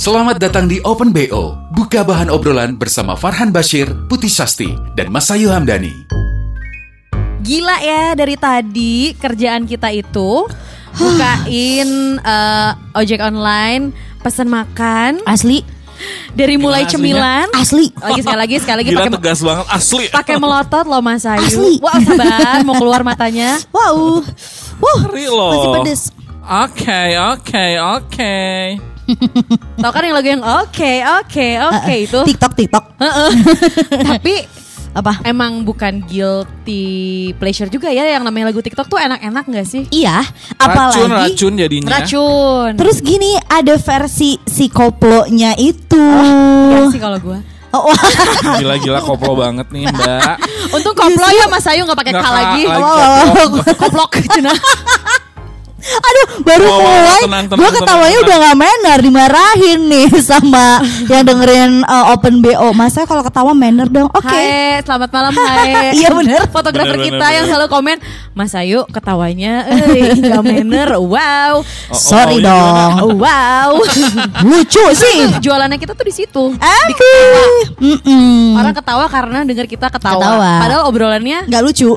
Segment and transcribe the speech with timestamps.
[0.00, 5.52] Selamat datang di Open BO, buka bahan obrolan bersama Farhan Bashir, Putih Sasti, dan Masayu
[5.52, 5.92] Hamdani.
[7.44, 10.48] Gila ya dari tadi kerjaan kita itu
[10.96, 13.92] bukain eh, ojek online,
[14.24, 15.60] pesan makan Asli,
[16.32, 17.52] dari mulai cemilan.
[17.52, 17.92] asli.
[18.00, 20.04] Lagi sekali lagi sekali lagi Gila pakai tegas banget, asli.
[20.08, 21.44] pakai melotot loh Mas Ayu.
[21.44, 21.76] Asli.
[21.84, 23.60] Wah sabar mau keluar matanya.
[23.68, 24.24] Wow.
[24.80, 25.52] Loh.
[25.52, 26.02] masih pedes.
[26.40, 27.66] Oke, oke,
[28.00, 28.40] oke.
[29.82, 30.92] Tahu kan yang lagu yang oke
[31.24, 32.20] oke oke itu.
[32.26, 32.84] TikTok, TikTok.
[34.10, 34.34] Tapi
[34.90, 35.22] Apa?
[35.22, 39.82] emang bukan guilty pleasure juga ya yang namanya lagu TikTok tuh enak-enak nggak sih?
[39.94, 40.18] Iya,
[40.58, 41.88] Racun, apalagi racun jadinya.
[41.94, 42.70] Racun.
[42.74, 46.06] Terus gini, ada versi si koplonya itu.
[46.74, 47.38] Ya sih kalau gue.
[47.70, 47.86] Oh.
[48.58, 50.36] Gila-gila koplo banget nih, Mbak.
[50.74, 52.62] Untung koplo ya Mas Ayu nggak pakai K lagi.
[52.66, 52.82] lagi.
[52.82, 53.62] Wow.
[53.78, 54.50] Koplok cina.
[55.80, 57.20] Aduh, baru Wow, mulai.
[57.24, 60.66] tenang, tenang, Gue ketawanya tenang, udah gak manner, dimarahin nih sama
[61.08, 62.68] yang dengerin uh, Open BO.
[62.76, 64.08] Masa kalau ketawa manner dong?
[64.12, 64.28] Oke.
[64.28, 65.72] Hai, selamat malam Hai.
[66.00, 66.46] Iya, bener.
[66.52, 67.52] Fotografer Bener, kita bener, yang bener.
[67.56, 67.96] selalu komen,
[68.36, 70.88] Mas Ayu ketawanya eh gak manner.
[71.10, 71.66] Wow.
[71.90, 73.18] Sorry oh, iya, dong.
[73.18, 73.82] Wow.
[74.46, 75.26] Lucu sih.
[75.42, 76.44] Jualannya kita tuh di situ.
[76.54, 76.92] Embi.
[76.92, 77.42] Diketawa.
[77.82, 78.54] Mm-mm.
[78.54, 80.22] Orang ketawa karena dengar kita ketawa.
[80.22, 80.50] Ketawa.
[80.62, 81.90] Padahal obrolannya Nggak lucu.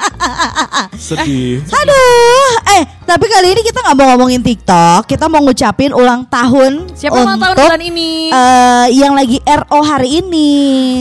[1.00, 1.60] Sedih.
[1.64, 6.92] Aduh, eh tapi kali ini kita nggak mau ngomongin TikTok, kita mau ngucapin ulang tahun
[6.92, 8.10] siapa ulang tahun untuk, bulan ini?
[8.28, 10.50] eh, yang lagi RO hari ini.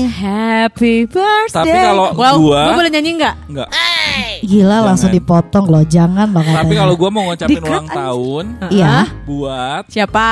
[0.09, 1.53] Happy birthday.
[1.53, 3.35] Tapi kalau wow, gua- gua boleh nyanyi nggak?
[3.47, 3.69] Enggak.
[4.41, 5.19] Gila langsung Jangan.
[5.21, 7.95] dipotong loh, jangan loh Tapi kalau gue mau ngucapin ulang aja.
[7.97, 8.87] tahun Iya.
[8.89, 9.07] Hah?
[9.23, 10.27] buat Siapa?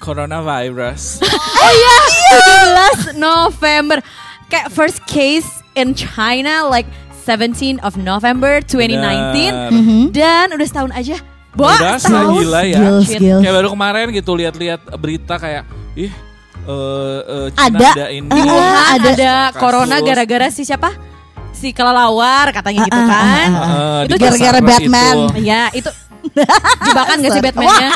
[0.00, 1.02] coronavirus.
[1.60, 1.96] Oh iya,
[3.12, 4.00] 17 November.
[4.48, 5.44] Kayak first case
[5.74, 6.88] in China like
[7.32, 9.70] 17 of November 2019 Benar.
[9.70, 10.00] Mhm.
[10.10, 11.16] dan udah setahun aja.
[11.50, 12.34] Bo, Udah setahun.
[12.36, 12.78] gila ya.
[12.78, 13.40] Gils, gils.
[13.40, 15.62] Kayak baru kemarin gitu lihat-lihat berita kayak
[15.94, 16.10] ih
[16.60, 17.90] eh eh, Cina Ada.
[17.92, 18.28] ada ini.
[18.28, 19.10] Di Ah, Wuhan ada.
[19.10, 19.58] ada, Kasus.
[19.58, 20.90] corona gara-gara si siapa?
[21.50, 23.48] Si kelelawar katanya gitu Ah, ah, kan.
[23.48, 23.70] ah, ah.
[24.00, 25.16] Eh, Itu gara-gara Batman.
[25.26, 25.26] itu.
[25.40, 25.90] Iya, itu
[26.86, 27.88] jebakan gak sih Batman-nya?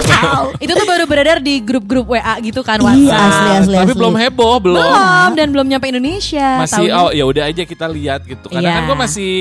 [0.57, 3.23] itu tuh baru beredar di grup-grup WA gitu kan Iya, WhatsApp.
[3.25, 3.99] asli, asli, Tapi asli.
[3.99, 4.81] belum heboh, belum.
[4.81, 6.49] Belum dan belum nyampe Indonesia.
[6.59, 6.95] Masih taunya.
[6.99, 8.47] oh ya udah aja kita lihat gitu.
[8.47, 8.75] Karena Iya.
[8.75, 9.33] kan gue masih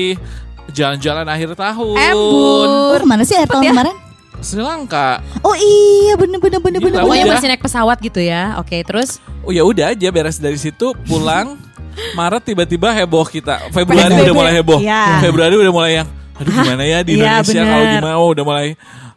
[0.70, 1.96] jalan-jalan akhir tahun.
[1.96, 2.68] Embun.
[2.68, 3.72] Oh, ke mana sih air tahun ya.
[3.72, 3.96] kemarin?
[4.36, 5.22] Sri Lanka.
[5.40, 7.00] Oh iya, bener bener bener Gila, bener.
[7.02, 7.34] Pokoknya udah.
[7.34, 8.58] masih naik pesawat gitu ya.
[8.58, 11.56] Oke, terus Oh ya udah aja beres dari situ pulang
[12.18, 13.70] Maret tiba-tiba heboh kita.
[13.70, 14.78] Februari udah mulai heboh.
[14.78, 15.20] Iya.
[15.20, 17.66] Februari udah mulai yang aduh gimana ya di Iya, Indonesia bener.
[17.68, 18.68] kalau gimana oh, udah mulai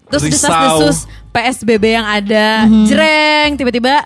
[0.05, 0.47] terus risau.
[0.47, 0.97] desas-desus
[1.29, 2.47] PSBB yang ada,
[2.83, 4.05] jreng tiba-tiba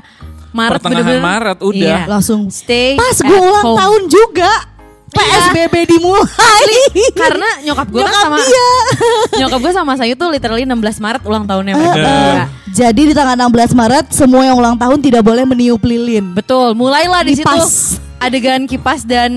[0.51, 1.95] Maret Pertengahan bener-bener- Maret udah.
[1.95, 1.99] Iya.
[2.05, 3.77] Langsung Stay pas gue ulang home.
[3.77, 4.51] tahun juga.
[5.11, 6.71] PSBB dimulai.
[7.13, 8.67] Karena nyokap gue kan sama dia.
[9.39, 11.91] nyokap gue sama saya tuh literally 16 Maret ulang tahunnya mereka.
[11.91, 11.99] eh.
[11.99, 12.43] berdua.
[12.69, 16.31] Jadi di tanggal 16 Maret semua yang ulang tahun tidak boleh meniup lilin.
[16.31, 17.57] Betul, mulailah di situ
[18.17, 19.31] adegan kipas dan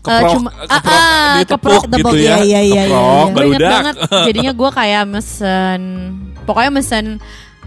[0.00, 2.20] eh, Keprok, cuma keprok, ah, ah, ditepuk keprok, gitu ya.
[2.20, 3.30] iya, iya, iya, Keprok, iya.
[3.30, 3.70] Gue inget dak.
[3.70, 5.80] banget Jadinya gue kayak mesen
[6.40, 7.06] Pokoknya mesen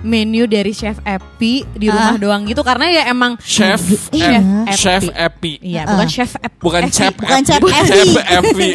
[0.01, 2.19] menu dari Chef Epi Di rumah Ah.
[2.19, 3.79] doang gitu Karena ya emang Chef
[4.09, 4.39] Iya.
[4.65, 5.61] Ep- Chef Epi.
[5.61, 5.93] Iya Ah.
[5.93, 6.91] bukan Chef Epi Bukan Epi.
[6.91, 7.45] Chef Bukan Epi.
[7.45, 7.87] Chef Epi.
[7.87, 8.69] Chef Epi.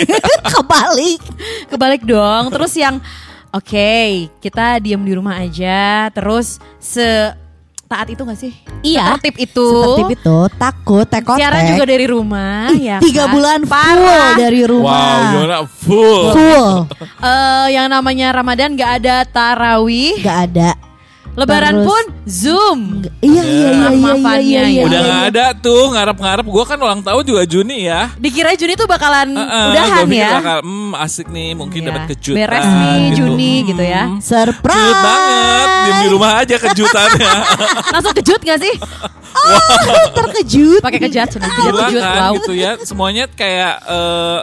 [0.49, 1.21] Kebalik.
[1.69, 2.97] Kebalik dong Terus yang
[3.49, 7.33] Oke kita diem di rumah aja Terus se
[7.89, 8.53] taat itu gak sih?
[8.81, 9.17] Iya.
[9.17, 11.41] Tertib itu Seperti itu takut tekotek.
[11.41, 13.33] Siaran juga dari rumah ya Tiga kan?
[13.33, 14.37] bulan full Parah.
[14.37, 15.09] dari Wow, rumah.
[15.27, 15.57] gimana?
[15.65, 16.23] Full.
[16.31, 16.69] Full.
[17.19, 20.71] Eh, Yang namanya Ramadan gak ada tarawih Gak ada.
[21.39, 22.81] Lebaran Terus- pun Zoom
[23.23, 24.63] Iya iya iya iya iya iya.
[24.67, 24.83] ya.
[24.87, 25.07] Udah iya.
[25.07, 26.47] nggak ada tuh ngarep-ngarep.
[26.47, 28.11] Gue kan ulang tahun juga Juni ya.
[28.19, 31.89] Dikira Juni tuh bakalan Heeh, udahan gua pikir ya bakal, hmm, asik nih, mungkin Iya.
[31.95, 32.39] dapat kejutan.
[32.43, 33.17] Beres nih gitu.
[33.23, 34.03] Juni gitu ya.
[34.07, 34.83] Hmm, Surprise.
[34.83, 37.33] Cute banget, diem di rumah aja kejutannya.
[37.95, 38.75] Langsung kejut gak sih?
[40.15, 40.81] Terkejut.
[40.83, 42.33] Pakai kejut sudah kejut kan wow.
[42.39, 42.71] gitu ya.
[42.83, 44.39] Semuanya kayak eh,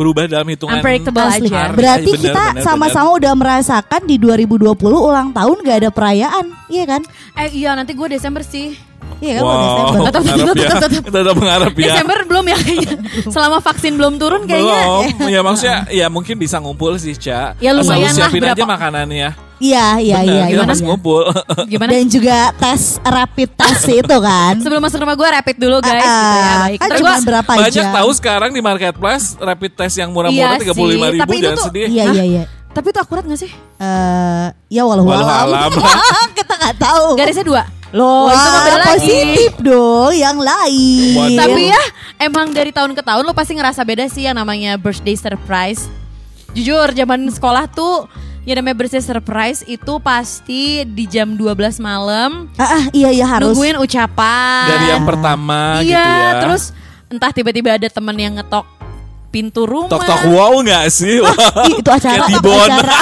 [0.00, 0.80] berubah dalam hitungan.
[0.80, 1.52] Unpredictable Asli.
[1.52, 1.76] aja.
[1.76, 6.84] Berarti Bener, kita bener, sama-sama udah merasakan di 2020 ulang tahun gak ada perayaan, iya
[6.88, 7.04] kan?
[7.36, 8.89] Eh iya nanti gue Desember sih.
[9.20, 10.00] Iya kan udah Desember.
[10.00, 10.44] Tetap, tetap, ya.
[10.64, 11.02] tetap, tetap.
[11.12, 11.86] Tetap mengharap ya.
[11.86, 12.92] Desember belum ya kayaknya.
[13.34, 14.80] Selama vaksin belum turun kayaknya.
[14.80, 15.04] Belum.
[15.34, 17.52] Ya maksudnya ya mungkin bisa ngumpul sih, Ca.
[17.56, 19.30] Ya, Asal lu lumayan lah, siapin aja berapa- makanannya.
[19.60, 20.44] Iya, iya, Bener, iya.
[20.48, 20.70] kita iya.
[20.72, 21.20] pas ngumpul.
[21.70, 21.92] Gimana?
[21.92, 24.56] Dan juga tes rapid test itu kan.
[24.56, 26.00] Sebelum masuk rumah gue rapid dulu guys.
[26.00, 26.54] Ah, gitu ya.
[26.56, 26.78] Baik.
[26.80, 27.92] kan Ntar cuma gua- berapa Banyak jam.
[27.92, 31.34] tahu sekarang di marketplace rapid test yang murah-murah Iya tiga puluh lima sih, ribu tapi
[31.34, 31.86] itu jangan tuh- sedih.
[31.86, 32.42] Iya, iya, iya.
[32.70, 33.52] Tapi itu akurat gak sih?
[33.76, 35.68] Eh, ya walau Walau alam.
[36.32, 37.04] Kita nggak tahu.
[37.20, 37.62] Garisnya dua.
[37.90, 38.88] Loh, Wah, itu mah beda lagi.
[38.88, 41.14] positif dong, yang lain.
[41.16, 41.38] Waduh.
[41.40, 41.82] Tapi ya
[42.20, 45.90] emang dari tahun ke tahun lo pasti ngerasa beda sih yang namanya birthday surprise.
[46.50, 48.06] Jujur zaman sekolah tuh
[48.42, 53.50] ya namanya birthday surprise itu pasti di jam 12 malam Ah, ah, iya iya harus.
[53.50, 54.66] nungguin ucapan.
[54.68, 56.30] Dari yang pertama Iya, gitu ya.
[56.40, 56.62] terus
[57.06, 58.66] entah tiba-tiba ada temen yang ngetok
[59.30, 59.86] pintu rumah.
[59.86, 61.22] Tok tok wow nggak sih?
[61.22, 61.34] Wah.
[61.70, 62.98] Ih, itu acara acara.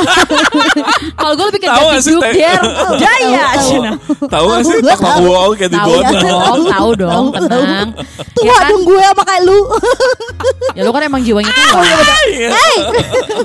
[1.18, 2.14] Kalau gue lebih ke Tahu nggak sih?
[2.20, 2.60] Der.
[3.00, 3.46] Jaya.
[3.56, 3.90] Tahu, Cina.
[4.28, 5.24] Tahu nggak sih tok tok tahu.
[5.24, 6.04] wow kayak di Tahu bon.
[6.04, 7.88] dong, tahu dong, tenang.
[8.36, 8.68] Tuh Ya kan?
[8.68, 9.58] dong gue sama kayak lu.
[10.76, 11.82] Ya lu kan emang jiwanya tua.
[12.30, 12.50] Iya.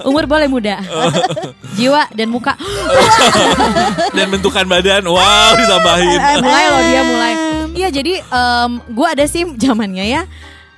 [0.06, 0.78] Umur boleh muda.
[1.74, 2.54] Jiwa dan muka.
[4.14, 6.20] Dan bentukan badan, wow ditambahin.
[6.44, 7.34] mulai loh dia mulai.
[7.74, 10.22] Iya jadi em gue ada sih zamannya ya.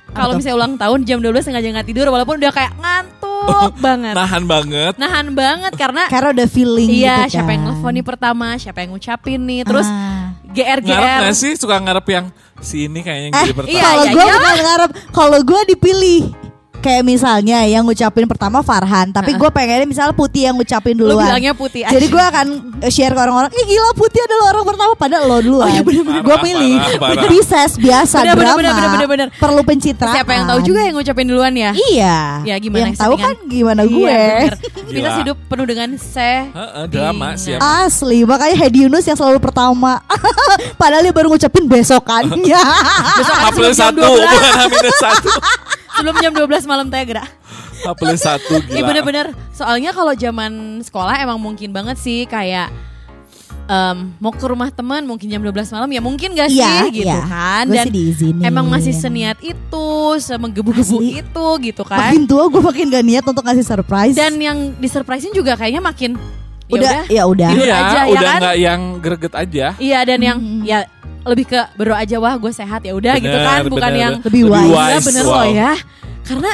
[0.08, 4.14] Kalau misalnya ulang tahun jam 12 sengaja nggak tidur walaupun udah kayak ngantuk banget.
[4.14, 4.92] Nahan banget.
[4.96, 7.72] Nahan banget karena Karena udah feeling iya gitu siapa yang kan.
[7.72, 9.60] nelfon nih pertama, siapa yang ngucapin nih.
[9.62, 10.32] Terus Ah.
[10.46, 11.20] GR Ngarep GR.
[11.20, 12.26] nggak sih suka ngarep yang
[12.58, 13.72] si ini kayaknya yang Eh, jadi pertama.
[13.72, 14.34] Iya, kalau iya, gue iya.
[14.34, 16.22] bukan ngarep, kalau gue dipilih.
[16.86, 21.26] Kayak misalnya yang ngucapin pertama Farhan, tapi gue pengennya misalnya Putih yang ngucapin Lu duluan.
[21.26, 21.90] bilangnya Putih aja.
[21.90, 22.46] Jadi gue akan
[22.86, 25.82] share ke orang-orang, ih gila Putih adalah orang pertama padahal lo duluan.
[25.82, 27.22] Gue Parah, milih parah, parah.
[27.26, 28.54] Pisces biasa Bener, drama.
[28.54, 29.28] bener, bener, bener, bener.
[29.34, 30.14] Perlu pencitraan.
[30.14, 31.70] Siapa yang tahu juga yang ngucapin duluan ya?
[31.74, 32.18] Iya.
[32.46, 34.20] Ya, gimana Yang tahu kan gimana Iya, gue.
[34.86, 34.94] Gila.
[34.94, 36.32] Kita hidup penuh dengan se.
[36.46, 37.58] Heeh, drama siap.
[37.58, 39.98] Asli, makanya Hedi Yunus yang selalu pertama.
[40.80, 42.60] Padahal dia baru ngucapin besokannya.
[43.18, 44.22] Besok H kan plus satu, 12.
[44.22, 45.30] bukan H minus satu.
[45.96, 47.24] Sebelum jam 12 malam Tegra.
[47.76, 48.88] H plus satu Iya gila.
[48.88, 49.26] bener-bener.
[49.52, 52.72] Soalnya kalau zaman sekolah emang mungkin banget sih kayak
[53.66, 57.08] em, mau ke rumah teman mungkin jam 12 malam ya mungkin gak sih Iya, gitu
[57.08, 57.22] iya.
[57.26, 57.64] kan.
[57.68, 57.86] Dan
[58.40, 59.86] emang masih seniat itu,
[60.20, 62.12] semenggebu-gebu itu gitu kan.
[62.12, 64.14] Makin tua gue makin gak niat untuk ngasih surprise.
[64.16, 66.14] Dan yang disurprisein juga kayaknya makin
[66.66, 67.50] udah, ya ya udah.
[67.54, 68.40] Iya, aja, ya udah kan?
[68.42, 69.66] nggak yang greget aja.
[69.78, 70.78] Iya dan yang ya
[71.26, 74.00] lebih ke berdoa aja wah gue sehat ya udah gitu Bener, kan bukan bener.
[74.00, 74.70] yang Lebih wise.
[74.70, 75.34] Iya bener wow.
[75.34, 75.72] loh ya
[76.22, 76.52] karena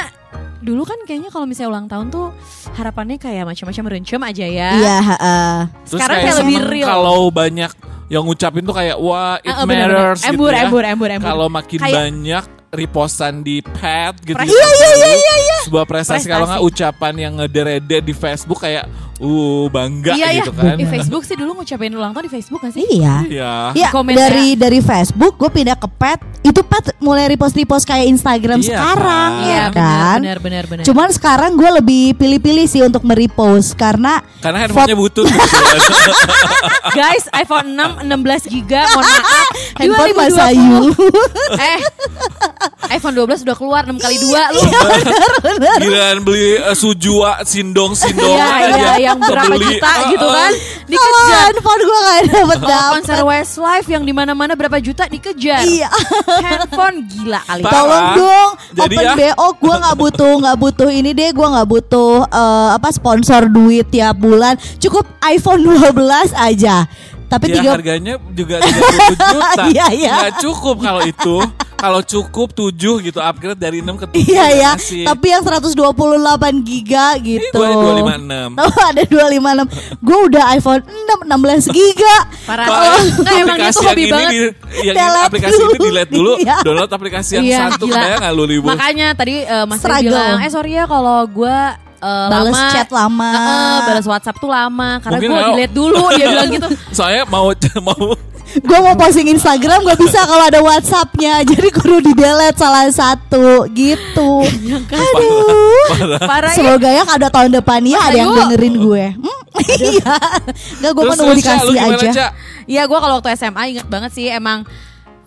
[0.59, 2.31] dulu kan kayaknya kalau misalnya ulang tahun tuh
[2.73, 5.53] harapannya kayak macam-macam merencem aja ya Iya, heeh.
[5.83, 6.87] Terus Sekarang kayak kayak lebih real.
[6.87, 7.71] Kalau banyak
[8.07, 10.13] yang ngucapin tuh kayak wah it ah, bener-bener.
[10.13, 10.61] matters gitu Embur, ya.
[10.63, 11.27] embur, embur, embur.
[11.27, 14.33] Kalau makin Kayak- banyak repostan di pad gitu.
[14.33, 14.49] Prestasi.
[14.49, 16.49] di Facebook, Sebuah prestasi, kalau Prestasi.
[16.49, 18.83] nggak ucapan yang ngederede di Facebook kayak
[19.23, 20.75] uh bangga iya gitu ya kan.
[20.75, 23.15] di Facebook sih dulu ngucapin ulang tahun di Facebook gak sih Iya.
[23.25, 23.53] Iya.
[23.73, 28.59] Ya dari dari Facebook gue pindah ke Pet itu Pet mulai repost repost kayak Instagram
[28.59, 29.41] Iya sekarang kan?
[29.41, 30.17] ya Iya kan.
[30.19, 35.23] benar benar benar Cuman sekarang gue lebih pilih-pilih sih untuk merepost karena Karena handphonenya butut
[35.23, 35.79] kebetulan.
[36.99, 39.47] guys iPhone 6 16 giga mohon maaf
[39.79, 40.19] handphone 2020.
[40.19, 40.79] Mas Ayu.
[41.69, 41.79] eh
[42.91, 44.61] iPhone 12 udah keluar 6 kali 2 lu
[45.79, 48.49] Giliran beli uh, sujua sindong sindong Iya
[48.99, 49.65] iya yang berapa Kebeli.
[49.69, 50.51] juta gitu kan
[50.83, 52.91] Kalau dikejar handphone gue gak dapet dapet.
[52.91, 55.63] konser Westlife yang di mana-mana berapa juta dikejar.
[55.63, 55.89] Iya.
[56.39, 57.61] Handphone gila kali.
[57.63, 59.13] Tolong dong, Jadi open ya.
[59.15, 63.85] BO gue nggak butuh nggak butuh ini deh, gue nggak butuh eh, apa sponsor duit
[63.87, 65.93] tiap bulan, cukup iPhone 12
[66.33, 66.85] aja.
[67.25, 69.25] Tapi Ya tiga harganya juga 30 juta
[69.71, 70.13] Iya, iya.
[70.19, 71.35] Nggak cukup kalau itu
[71.83, 72.71] Kalau cukup 7
[73.03, 75.03] gitu Upgrade dari 6 ke 7 Iya ya, Masih.
[75.03, 75.75] tapi yang 128
[76.63, 77.59] giga Ini gitu.
[77.59, 82.65] gue 256 Oh ada 256 Gue udah iPhone 6 16 giga Parah.
[82.65, 82.87] Kalau
[83.19, 84.31] Nggak, emang itu aplikasi hobi yang ini banget.
[84.31, 84.39] di,
[84.79, 85.67] yang ini Delete aplikasi dulu.
[85.69, 86.57] ini delete dulu Iya.
[86.63, 90.49] download aplikasi yang Iya, satu kayak nggak lu ribu Makanya tadi eh, Mas bilang, eh
[90.49, 91.57] sorry ya kalau gue
[92.03, 93.29] eh, Bales lama, chat lama.
[93.31, 96.67] Eh, eh, balas WhatsApp tuh lama karena gue delete dulu dia bilang gitu.
[96.91, 97.47] soalnya mau
[97.87, 98.05] mau
[98.53, 103.65] Gue mau posting Instagram gak bisa kalau ada Whatsappnya Jadi kudu di delete salah satu
[103.73, 104.45] gitu.
[104.93, 106.21] Aduh.
[106.21, 106.53] Parah.
[106.53, 106.57] Ya.
[106.61, 109.05] Semoga ya ada tahun depannya Mas ada yang dengerin gue.
[109.17, 110.13] Hmm, Iya.
[110.85, 112.25] Gak gue Terus, menunggu terus, Ca, lu dikasih aja?
[112.63, 114.69] Iya gue kalau waktu SMA inget banget sih emang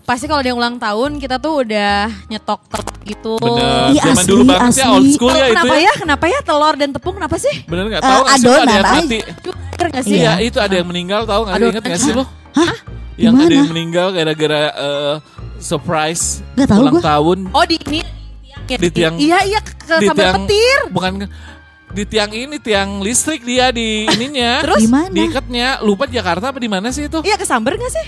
[0.07, 3.33] pasti kalau dia ulang tahun kita tuh udah nyetok telur gitu.
[3.37, 4.93] bener Iya, zaman asli, dulu banget ya asli.
[4.93, 5.93] old school Oh, ya itu kenapa ya ya?
[5.97, 7.55] Kenapa ya telur dan tepung kenapa sih?
[7.65, 9.19] bener nggak Eh, tahu nggak sih lu ada adonan, yang mati
[9.77, 10.17] Bener gak sih?
[10.17, 12.77] iya itu ada yang meninggal tahu nggak inget nggak sih lo Hah?
[13.17, 13.53] yang ada Gimana?
[13.53, 15.15] yang meninggal gara-gara eh,
[15.61, 17.03] surprise Nggak tahu ulang gua.
[17.05, 18.01] tahun Oh di ini
[18.67, 20.79] Di tiang- Iya iya ke, di sambal tiang petir.
[20.91, 21.13] bukan
[21.89, 24.81] di tiang ini tiang listrik dia di ininya Terus?
[24.83, 25.11] Gimana?
[25.13, 28.07] diikatnya lupa Jakarta apa di mana sih itu Iya ke sambar gak sih?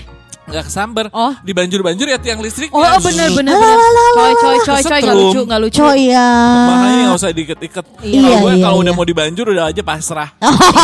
[0.49, 1.05] Nggak kesamber.
[1.11, 1.33] Oh.
[1.39, 2.69] Di banjur-banjur ya tiang listrik.
[2.69, 3.77] Oh, oh, bener bener bener.
[4.11, 5.79] Coy coy coy coy nggak lucu nggak lucu.
[5.79, 6.29] Coy ya.
[6.65, 7.85] Makanya nggak usah diikat-ikat.
[8.01, 8.97] Iya, Kalau gue iya, kalau udah iya.
[8.97, 10.29] mau dibanjur udah aja pasrah.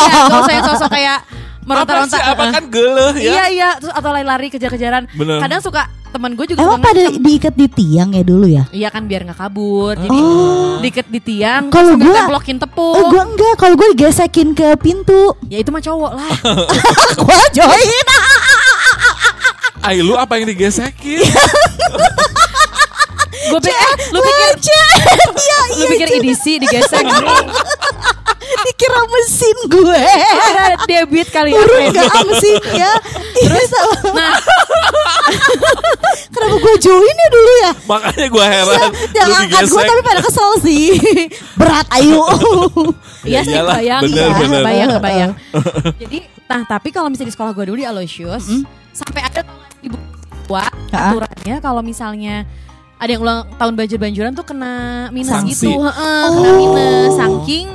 [0.06, 2.16] Iya, gak usah sosok kayak Apa meronta-ronta.
[2.22, 2.54] Apa Heeh.
[2.54, 3.32] kan geleh ya?
[3.32, 5.10] Iya iya, terus atau lari-lari kejar-kejaran.
[5.12, 5.42] Bener.
[5.42, 8.64] Kadang suka teman gue juga Emang pada diikat di tiang ya dulu ya?
[8.70, 9.98] Iya kan biar nggak kabur.
[9.98, 10.78] Jadi Oh.
[10.78, 12.94] diikat di tiang, Kalau gua- templokin tepung.
[12.94, 15.34] Oh, gue enggak, kalau gue digesekin ke pintu.
[15.50, 16.30] Ya itu mah cowok lah.
[17.18, 18.06] gue join.
[19.86, 21.22] Ay, lu apa yang digesekin?
[23.46, 24.50] gue pikir, eh, lu pikir,
[25.30, 27.06] Iya, lu pikir edisi digesek.
[28.66, 30.06] Dikira mesin gue.
[30.90, 31.62] Debit kali ya.
[31.62, 32.02] Kredit.
[32.02, 32.90] gak mesinnya.
[33.38, 34.00] Iya salah.
[34.10, 34.34] Nah,
[36.34, 37.72] Kenapa gue join ya dulu ya?
[37.86, 38.90] Makanya gue heran.
[39.14, 40.86] Yang lu angkat gue tapi pada kesel sih.
[41.54, 42.22] Berat ayu.
[43.26, 44.62] Iya sih iyalah, kebayang, bener, iya, bener.
[44.62, 45.32] kebayang, kebayang.
[45.98, 48.46] Jadi, nah tapi kalau misalnya di sekolah gue dulu di Aloysius,
[48.94, 49.42] sampai ada
[49.88, 50.06] buku
[50.46, 51.10] tua Ha-ha.
[51.10, 52.46] aturannya kalau misalnya
[52.96, 54.74] ada yang ulang tahun banjir-banjuran tuh kena
[55.10, 55.68] minus Sanksi.
[55.68, 57.66] gitu, Heeh, kena minus, saking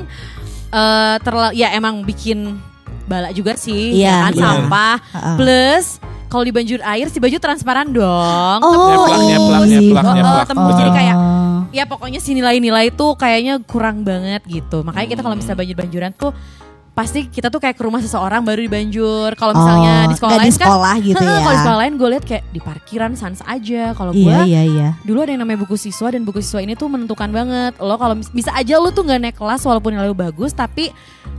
[0.68, 2.58] eh terla- ya emang bikin
[3.04, 4.42] bala juga sih, Iya, ya kan iya.
[4.42, 5.30] sampah, Ha-ha.
[5.36, 5.86] plus
[6.26, 8.58] kalau di banjir air si baju transparan dong.
[8.58, 9.36] Iya.
[9.36, 9.52] Oh,
[10.16, 10.74] oh, tembus.
[10.74, 11.60] Jadi kayak Oh.
[11.70, 14.80] ya pokoknya si nilai-nilai tuh kayaknya kurang banget gitu.
[14.80, 16.32] Makanya kita kalau misalnya banjir-banjuran tuh
[16.92, 19.32] pasti kita tuh kayak ke rumah seseorang baru dibanjur.
[19.32, 21.32] Kalau misalnya Oh, di sekolah lain di sekolah kan, gitu ya.
[21.34, 23.82] Kalau di sekolah lain gue lihat kayak di parkiran sans aja.
[23.92, 24.88] Kalau gue Iya, iya, iya.
[25.00, 27.72] dulu ada yang namanya buku siswa dan buku siswa ini tuh menentukan banget.
[27.78, 30.92] Lo kalau bisa aja lo tuh nggak naik kelas walaupun nilai lo bagus, tapi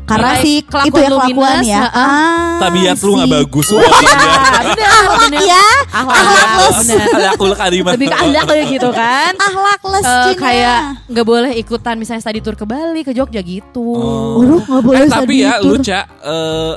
[0.04, 1.80] Karena si kelakuan itu ya lo kelakuan minus, ya.
[1.82, 1.96] heeh.
[1.96, 3.68] Ah, Tabiat lu nggak si- bagus.
[3.72, 5.42] Ya, bener, Akhlak bener.
[5.46, 5.66] ya.
[5.88, 7.08] Akhlak, bener.
[7.32, 7.92] Aku kalimat.
[7.94, 9.32] Lebih ke ahlak kayak gitu kan.
[9.34, 10.42] Akhlakless Eh, Cina.
[10.42, 13.96] kayak nggak boleh ikutan misalnya study tour ke Bali ke Jogja gitu.
[14.36, 15.84] Waduh, nggak boleh Eh, tapi ya study lu tour.
[15.84, 16.74] Ca, eh,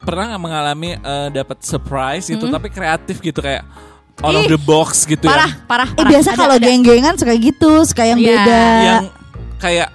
[0.00, 3.62] pernah nggak mengalami eh, dapat surprise gitu tapi kreatif gitu kayak
[4.18, 5.64] out of the box gitu parah, ya.
[5.64, 6.10] parah, Eh parah.
[6.10, 8.28] biasa Ada, kalau geng-gengan suka gitu, suka yang Iya.
[8.34, 8.62] beda.
[8.82, 9.04] Yang
[9.56, 9.88] kayak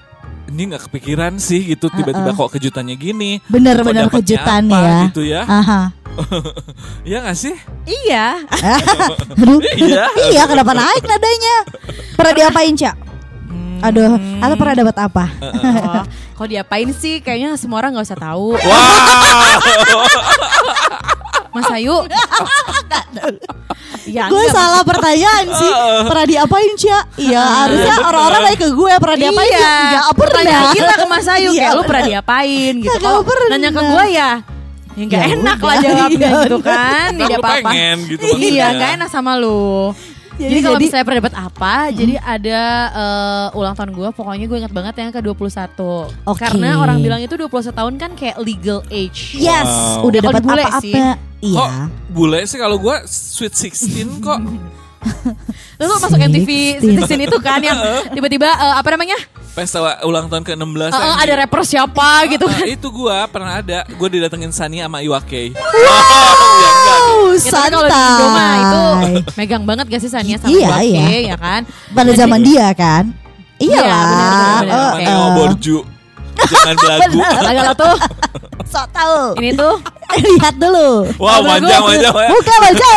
[0.46, 3.42] ini nggak kepikiran sih gitu tiba-tiba kok kejutannya gini.
[3.46, 4.98] Bener-bener Kok dapetnya kejutan apa ya.
[5.06, 5.42] gitu ya.
[5.44, 5.82] Aha.
[7.04, 7.56] Iya gak sih?
[7.86, 8.40] Iya.
[9.36, 9.60] Aduh.
[9.60, 10.06] Iya.
[10.26, 11.56] iya, kenapa naik nadanya?
[12.16, 12.96] Pernah diapain, Cak?
[13.82, 15.26] Aduh, atau pernah dapat apa?
[15.42, 16.04] Oh,
[16.36, 18.56] kalau diapain sih kayaknya semua orang nggak usah tahu.
[18.56, 19.58] Wah.
[21.52, 21.96] Mas Ayu.
[24.06, 25.72] ya, gue enggak, salah pertanyaan sih.
[26.04, 27.04] Pernah diapain, Cak?
[27.16, 29.50] Iya, harusnya orang-orang naik ke gue pernah diapain?
[29.50, 30.20] Iya, Enggak pernah.
[30.20, 31.88] Pertanyaan kita ke Mas Ayu Iya, kayak lu bener.
[31.88, 32.98] pernah diapain gitu.
[33.00, 33.48] Kalau pernah.
[33.50, 34.32] nanya ke gue ya
[34.96, 37.98] Ya nggak Ya enak udah, lah jawabnya iya gitu kan Ntar Tidak lu apa-apa pengen
[38.08, 39.92] gitu Iya nggak enak sama lu
[40.36, 42.60] Jadi- Jadi, kalau jadi- misalnya pernah dapat apa Jadi ada
[42.92, 46.40] eh, ulang tahun gue Pokoknya gue ingat banget yang ke 21 Oke.
[46.42, 50.08] Karena orang bilang itu 21 tahun kan kayak legal age Yes, Wow.
[50.08, 50.80] udah Kalau dapat apa-apa.
[50.82, 50.94] sih.
[51.42, 51.56] Iya.
[51.56, 51.70] Kok
[52.10, 54.40] bule sih kalau gue sweet 16 kok.
[55.76, 56.50] Lu tuh masuk MTV
[56.80, 57.80] Citizen itu kan Yang
[58.16, 59.16] tiba-tiba eh, apa namanya
[59.56, 63.88] Pesta ulang tahun ke-16 Eh, eh, Ada rapper siapa gitu kan itu gua pernah ada,
[63.96, 65.56] gua didatengin Sani sama Iwake.
[65.56, 68.04] Wow, Ya, kalau di santai.
[68.04, 68.84] Indo mah itu
[69.34, 71.20] megang banget gak sih Sania sama Iya, Iwake, iya.
[71.32, 73.04] ya kan Pada zaman dia kan?
[73.56, 74.60] Iya Iya, benar, benar, lah.
[74.60, 74.76] benar.
[74.76, 75.00] Oh, Oke.
[75.02, 75.32] Neo eh.
[75.32, 75.78] Borju.
[76.38, 77.18] Jangan belagu.
[77.22, 77.96] Agak lo tuh
[78.66, 79.20] Sok tahu.
[79.38, 79.76] Ini tuh
[80.16, 81.12] Lihat dulu.
[81.18, 82.14] Wow, manjang manjang.
[82.14, 82.30] ya.
[82.30, 82.88] Buka baju.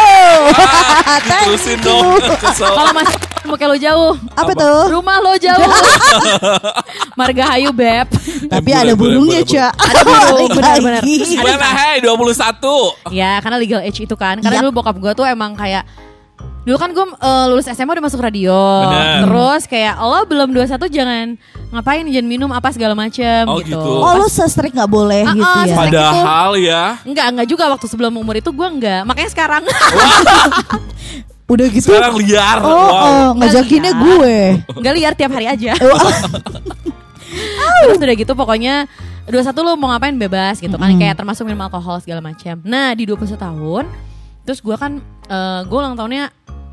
[0.54, 2.04] Ah, Terusin dong.
[2.36, 2.68] Kesel.
[2.68, 3.10] Kalau mas
[3.42, 4.92] muka lo jauh Apa tuh?
[4.92, 5.66] Rumah lo jauh
[7.18, 8.06] Margahayu Beb
[8.44, 9.72] Tapi Boleh, ada burungnya, Cak.
[9.74, 11.02] Ada burung, benar-benar.
[11.02, 13.10] Gimana hei 21?
[13.10, 14.62] Ya karena legal age itu kan Karena Yap.
[14.62, 15.82] dulu bokap gue tuh emang kayak
[16.68, 18.52] Dulu kan gue eh, lulus SMA udah masuk radio
[18.84, 19.24] Bener.
[19.24, 21.26] Terus kayak lo belum 21 jangan
[21.68, 23.92] Ngapain jangan minum apa segala macem Oh, gitu, gitu.
[23.98, 25.74] Oh, lu se-strict gak boleh Ah, gitu ya?
[25.74, 26.84] Padahal ya.
[27.02, 29.62] Enggak, enggak juga waktu sebelum umur itu gue enggak Makanya sekarang
[31.48, 31.88] Udah gitu.
[31.88, 32.60] Sekarang liar.
[32.60, 32.92] Oh, Wow.
[32.92, 34.04] oh, ngajakinnya Lihat.
[34.04, 34.36] gue.
[34.76, 35.96] Enggak liar tiap hari aja Oh,
[37.80, 38.84] Terus udah gitu pokoknya
[39.24, 41.00] 21 lu mau ngapain bebas gitu kan Mm-mm.
[41.00, 43.84] Kayak termasuk minum alkohol segala macam Nah di 21 tahun
[44.44, 46.28] Terus gue kan eh Gue ulang tahunnya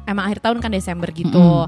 [0.05, 1.67] Emang akhir tahun kan Desember gitu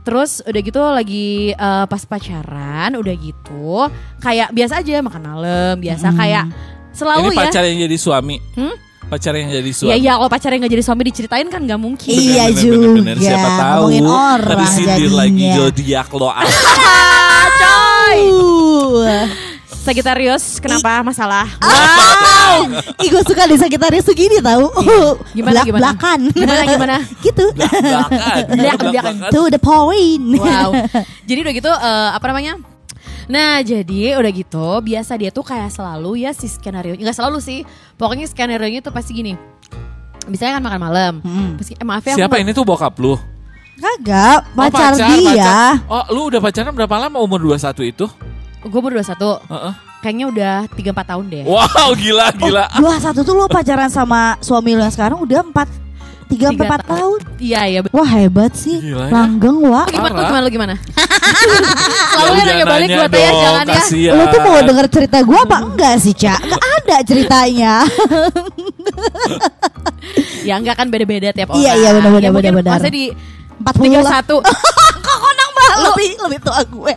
[0.00, 3.86] Terus udah gitu lagi eh, pas pacaran Udah gitu
[4.18, 6.44] Kayak biasa aja makan malam Biasa kayak
[6.90, 8.36] Selalu Ini ya pacar yang jadi suami.
[8.56, 8.74] Hmm?
[9.06, 9.98] Pacar yang jadi Ya suami.
[9.98, 12.76] iya kalau pacarnya gak jadi suami diceritain kan gak mungkin Iya Bener, bener, juga.
[12.78, 13.16] bener, bener.
[13.20, 13.82] Siapa tahu.
[13.84, 16.28] Ngomongin orang Tadi sindir lagi zodiak lo.
[16.30, 16.46] Ah,
[18.10, 19.26] Uh.
[19.90, 21.50] Sagitarius kenapa masalah?
[21.58, 22.62] Wow.
[23.02, 25.18] Ih gue suka di Sagitarius segini tau Iya.
[25.34, 25.90] Gimana, gimana?
[25.90, 26.96] Belak-belakan Gimana, gimana?
[27.26, 28.44] Gitu Belak-belakan.
[28.54, 29.14] Belak-belakan.
[29.34, 30.70] To the point Wow.
[31.26, 32.62] Jadi udah gitu eh, apa namanya?
[33.26, 37.66] Nah jadi udah gitu biasa dia tuh kayak selalu ya si skenario nggak selalu sih
[37.98, 39.34] pokoknya skenario nya tuh pasti gini
[40.30, 41.14] Misalnya kan makan malam.
[41.26, 41.58] Hmm.
[41.58, 42.14] Eh, maaf ya.
[42.14, 43.18] Siapa ini tuh bokap lu?
[43.74, 45.08] Kagak, Oh, pacar, dia.
[45.34, 45.72] pacar.
[45.90, 48.06] Oh, lu udah pacaran berapa lama umur 21 itu?
[48.60, 49.16] Gue umur 21.
[49.46, 49.72] Heeh.
[50.00, 51.42] Kayaknya udah 3-4 tahun deh.
[51.44, 52.64] Wow, gila, gila.
[52.74, 55.68] Dua satu tuh lo pacaran sama suami lo yang sekarang udah empat
[56.26, 57.18] tiga Tiga empat tahun.
[57.36, 57.80] Iya, iya.
[57.90, 59.12] Wah hebat sih, Gila ya.
[59.12, 59.84] langgeng wah.
[59.84, 60.74] Lu gimana, lu gimana, lu gimana?
[62.10, 63.74] Selalu Lu ya nanya jangan balik nanya gue dong, jangan ya.
[63.76, 64.14] kasihan.
[64.14, 66.38] Lo tuh mau denger cerita gue apa enggak sih Cak?
[66.40, 67.72] Enggak ada ceritanya.
[70.40, 71.60] Ya enggak kan beda-beda tiap orang.
[71.60, 72.72] Iya, iya, benar-benar, Ya, benar-benar.
[72.80, 73.04] Maksudnya di
[73.60, 74.24] 40 lah.
[74.24, 74.40] 31.
[75.04, 76.94] Kok konang banget lebih lebih tua gue.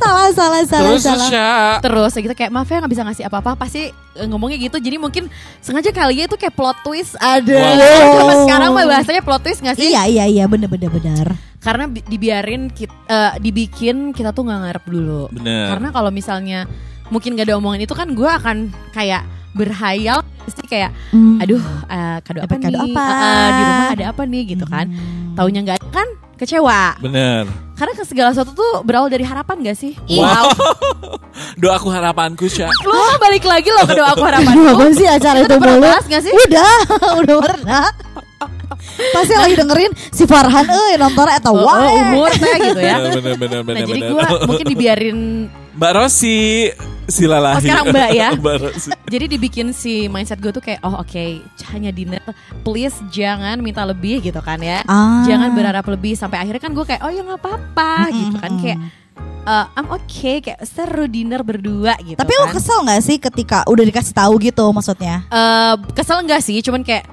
[0.00, 1.28] Salah salah salah Terus salah.
[1.28, 4.96] Sya, Terus gitu kayak maaf ya nggak bisa ngasih apa-apa pasti eh, ngomongnya gitu jadi
[4.96, 5.28] mungkin
[5.58, 8.16] sengaja kali ya itu kayak plot twist ada Wow.
[8.16, 11.26] Zaman sekarang mah bahasanya plot twist nggak sih Iya iya iya bener bener bener.
[11.58, 15.68] karena bi- dibiarin kit- eh, dibikin kita tuh nggak ngarep dulu Bener.
[15.68, 16.64] karena kalau misalnya
[17.06, 18.56] mungkin gak ada omongan itu kan gue akan
[18.90, 21.38] kayak berhayal pasti kayak Hmm.
[21.38, 23.04] aduh eh, kado apa Dapat kado nih apa?
[23.04, 25.34] Eh, eh, di rumah ada apa nih gitu kan Hmm.
[25.34, 27.44] taunya nggak ada kan kecewa bener.
[27.74, 30.48] karena ke segala sesuatu tuh berawal dari harapan gak sih Wow.
[31.60, 32.68] Doaku harapanku, Sya.
[32.80, 35.84] lu mah balik lagi loh ke doa aku harapan Aduh, apa sih acara itu mulu?
[35.84, 36.32] gak sih?
[36.32, 36.72] Udah,
[37.20, 37.84] udah pernah.
[39.12, 41.76] Pasti lagi dengerin si Farhan eh nonton atau Oh, wah.
[41.82, 42.96] oh, umur teh gitu ya.
[42.98, 44.10] Bener, bener, bener, Nah bener, jadi bener.
[44.10, 45.18] gue mungkin dibiarin
[45.70, 46.68] Mbak Rosi,
[47.10, 47.54] silalahi.
[47.54, 48.28] Oh, sekarang Mbak ya?
[49.12, 51.24] Jadi dibikin si mindset gue tuh kayak oh oke
[51.68, 52.22] hanya dinner
[52.60, 54.80] please jangan minta lebih gitu kan ya.
[54.84, 55.22] Ah.
[55.22, 58.78] Jangan berharap lebih sampai akhirnya kan gue kayak oh ya nggak apa-apa gitu kan kayak
[59.42, 62.14] eh, I'm okay kayak seru dinner berdua gitu.
[62.14, 62.54] Tapi lo kan.
[62.54, 65.26] kesel nggak sih ketika udah dikasih tahu gitu maksudnya?
[65.26, 67.04] Eh, kesel enggak sih cuman kayak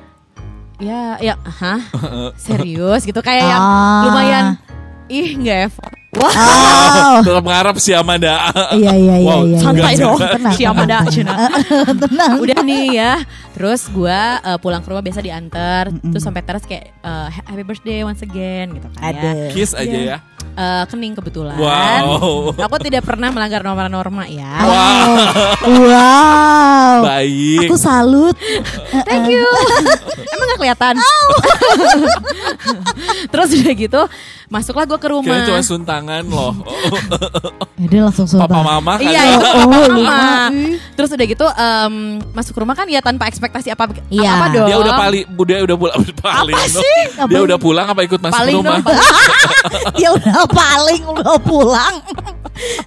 [0.77, 1.81] ya ya hah
[2.37, 4.01] serius gitu kayak yang Ah.
[4.05, 4.45] lumayan
[5.09, 5.93] ih nggak effort.
[6.09, 7.19] Wah Wow.
[7.21, 8.49] Tetap ngarep si Amanda.
[8.73, 9.59] Iya iya iya Wow, iya.
[9.59, 10.01] santai iya.
[10.01, 11.13] dong Tenang, si Amanda tenang.
[11.13, 11.33] Cina.
[12.03, 12.31] Tenang.
[12.39, 13.13] udah nih ya
[13.53, 14.19] terus gue
[14.57, 18.87] pulang ke rumah biasa diantar terus sampai teras kayak eh, happy birthday once again gitu
[18.87, 19.29] kan Ada.
[19.29, 20.01] ya Kiss aja Iya.
[20.07, 20.17] ya.
[20.53, 22.53] Eh, kening kebetulan Wow.
[22.55, 24.57] aku tidak pernah melanggar norma-norma ya
[25.67, 27.03] Wow.
[27.03, 27.67] Baik.
[27.67, 28.33] Aku salut.
[29.03, 29.43] thank you
[30.33, 30.95] emang gak kelihatan
[33.31, 34.01] terus udah gitu
[34.47, 36.51] masuklah gue ke rumah Kira cuma suntangan loh.
[37.77, 38.65] Ya dia langsung Papa sultan.
[38.65, 39.05] mama kan.
[39.05, 39.21] Iya, ya.
[39.21, 39.37] iya.
[39.61, 40.49] Oh, Mama.
[40.97, 41.93] Terus udah gitu em,
[42.33, 44.33] masuk ke rumah kan ya tanpa ekspektasi apa Iya.
[44.33, 44.65] apa dong.
[44.65, 46.01] Dia udah paling, dia udah pulang.
[46.17, 46.97] Paling, Apa sih?
[47.29, 48.81] Dia udah pulang apa ikut masuk Paling rumah?
[49.99, 51.95] Dia udah paling udah pulang.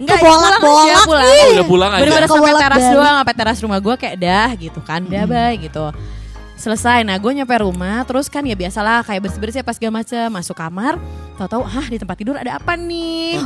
[0.02, 0.58] Enggak, ya aja, bolak.
[1.06, 1.30] pulang.
[1.30, 2.00] Oh, udah pulang aja.
[2.02, 5.86] Bener-bener sampai teras doang, sampai teras rumah gue kayak dah gitu kan, dah bye gitu.
[6.58, 10.52] Selesai, nah gue nyampe rumah, terus kan ya biasalah kayak bersih-bersih pas segala macam masuk
[10.52, 10.98] kamar,
[11.40, 13.40] tahu-tahu, hah di tempat tidur ada apa nih?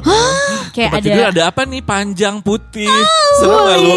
[0.70, 1.80] kayak Tempat ada, tidur ada apa nih?
[1.80, 2.90] Panjang putih.
[3.38, 3.94] Seru gak lu?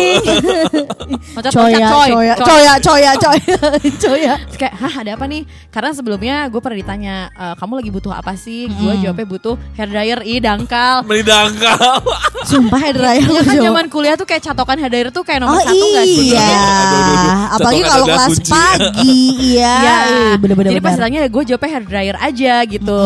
[1.48, 2.46] Coya, coy, coya, coy.
[2.46, 3.58] coya, coya, coya,
[4.04, 4.34] coya.
[4.54, 5.42] Kayak, hah ada apa nih?
[5.70, 8.70] Karena sebelumnya gue pernah ditanya, "E, kamu lagi butuh apa sih?
[8.70, 11.02] Gue jawabnya butuh hair dryer, ih dangkal.
[11.02, 12.02] Beli dangkal.
[12.50, 15.50] Sumpah hair dryer Ya kan zaman kuliah tuh kayak catokan hair dryer tuh kayak Oh
[15.50, 16.32] nomor satu gak sih?
[16.32, 17.34] iya, Aduh, aduh, aduh.
[17.56, 18.52] apalagi kalau kelas kunci.
[18.52, 19.20] pagi,
[19.56, 20.00] iya, Iya,
[20.38, 20.70] bener-bener.
[20.70, 23.02] Jadi pas ditanya gue jawabnya hair dryer aja gitu,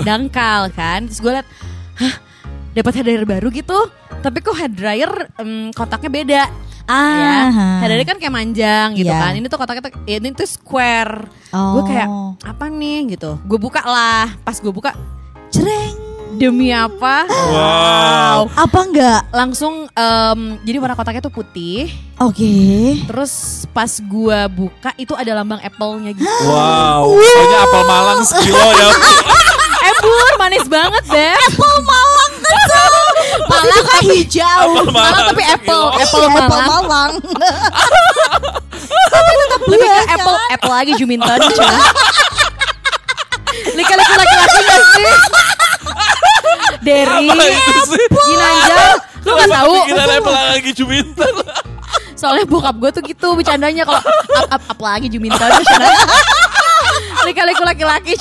[0.00, 1.04] dangkal kan.
[1.04, 1.48] Terus gue liat,
[1.98, 2.14] hah,
[2.72, 3.78] dapat hair dryer baru gitu.
[4.18, 6.42] Tapi kok hair dryer em, kotaknya beda.
[6.88, 9.20] Ya, Ah, hair dryer kan kayak manjang gitu Iya.
[9.20, 9.32] kan.
[9.34, 11.28] Ini tuh kotaknya tuh, ya, ini tuh square.
[11.50, 11.76] Oh.
[11.76, 12.08] Gue kayak
[12.42, 13.36] apa nih gitu.
[13.44, 14.32] Gue buka lah.
[14.40, 14.96] Pas gue buka,
[15.48, 16.08] cereng.
[16.30, 17.24] demi apa?
[17.26, 18.46] Wow.
[18.54, 19.20] Apa enggak?
[19.32, 21.90] Langsung em, jadi warna kotaknya tuh putih.
[22.16, 22.94] Oke.
[23.04, 23.32] Terus
[23.68, 26.28] pas gue buka itu ada lambang apple-nya gitu.
[26.46, 27.10] Wow.
[27.16, 28.88] Kayaknya apel Malang sekilo ya.
[29.88, 31.32] Eh bur, manis banget deh.
[31.48, 32.60] Apple Malang kan
[33.48, 34.66] Malang kan hijau.
[34.76, 36.68] Apel Malang tapi apple, apple Iya, Malang.
[36.68, 37.12] Malang.
[39.68, 41.38] Lebih Iya, ke apple, apple lagi Juminton.
[43.74, 45.12] Lika-lika laki-laki gak sih?
[46.84, 47.28] Derry?
[48.12, 49.74] Ginanjar, lu gak tahu?
[49.88, 51.34] Kita level lagi Juminten.
[52.18, 55.48] Soalnya bokap gue tuh gitu bercandanya kalau up, up, up lagi Juminton.
[55.62, 55.88] Cina.
[57.24, 58.16] Lika-liku laki-laki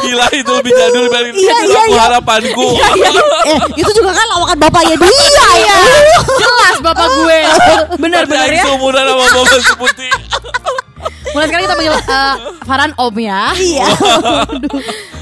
[0.00, 2.02] Gila itu lebih jadul dibanding Iya, itu iya, aku iya.
[2.02, 2.66] harapanku.
[3.46, 5.76] eh, itu juga kan lawakan bapaknya dia ya.
[6.36, 7.38] Jelas bapak gue.
[7.96, 8.64] Bener-bener Tapi ya.
[8.64, 10.10] Seumuran sama Bapak Seputih.
[11.30, 13.42] Mulai sekarang kita panggil eh, Farhan Om ya.
[13.54, 13.86] Iya.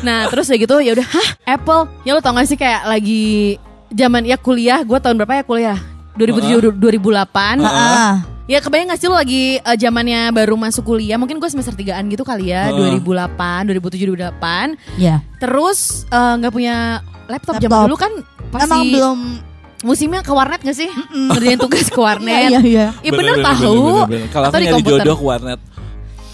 [0.01, 3.59] Nah terus udah gitu ya udah hah Apple ya lo tau gak sih kayak lagi
[3.91, 5.79] zaman ya kuliah gue tahun berapa ya kuliah
[6.15, 8.23] 2007 2008 Ah.
[8.49, 12.09] Ya kebayang gak sih lo lagi eh, zamannya baru masuk kuliah mungkin gue semester 3an
[12.09, 15.21] gitu kali ya 2008 2007 2008 Ya.
[15.37, 17.85] terus eh, nggak punya laptop, zaman Laptop.
[17.85, 18.13] dulu kan
[18.49, 19.19] pasti Emang belum
[19.79, 20.89] musimnya ke warnet gak sih?
[21.13, 22.51] Ngerjain tugas ke warnet.
[22.51, 24.09] Iya, iya, Iya bener, tahu.
[24.33, 25.05] Kalau aku nyari komputer.
[25.05, 25.61] jodoh ke warnet.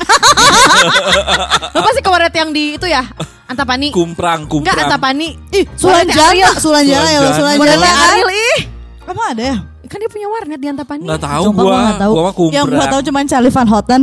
[1.74, 3.02] Lo pasti ke warnet yang di itu ya?
[3.44, 3.92] Antapani.
[3.92, 4.78] Kumprang, Enggak, kumprang.
[4.86, 5.28] Antapani.
[5.50, 6.52] Ih, Sulan Warnetnya Jana, Ariel.
[6.56, 7.44] Sulan Jana ya, Sulan Sulan Jana.
[7.44, 8.08] Jana Warnetnya kan?
[8.08, 8.58] Ariel ih.
[9.04, 9.56] Emang ada ya?
[9.86, 11.02] Kan dia punya warnet di Antapani.
[11.04, 12.12] Nggak tahu Sumpah gua, tahu.
[12.12, 12.34] gua mah.
[12.50, 14.02] Yang gua tahu cuma Charlie Van Houten.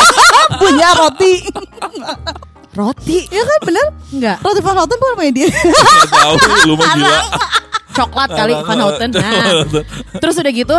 [0.62, 1.32] Punya roti.
[2.70, 3.18] Roti.
[3.26, 3.86] Iya kan bener?
[4.12, 4.36] Enggak.
[4.40, 5.48] Roti Van Houten bukan punya dia.
[5.48, 6.34] Nggak tahu,
[6.66, 7.20] lu mah gila.
[7.92, 9.08] Coklat kali Van Houten.
[9.10, 9.64] Nah.
[10.16, 10.78] Terus udah gitu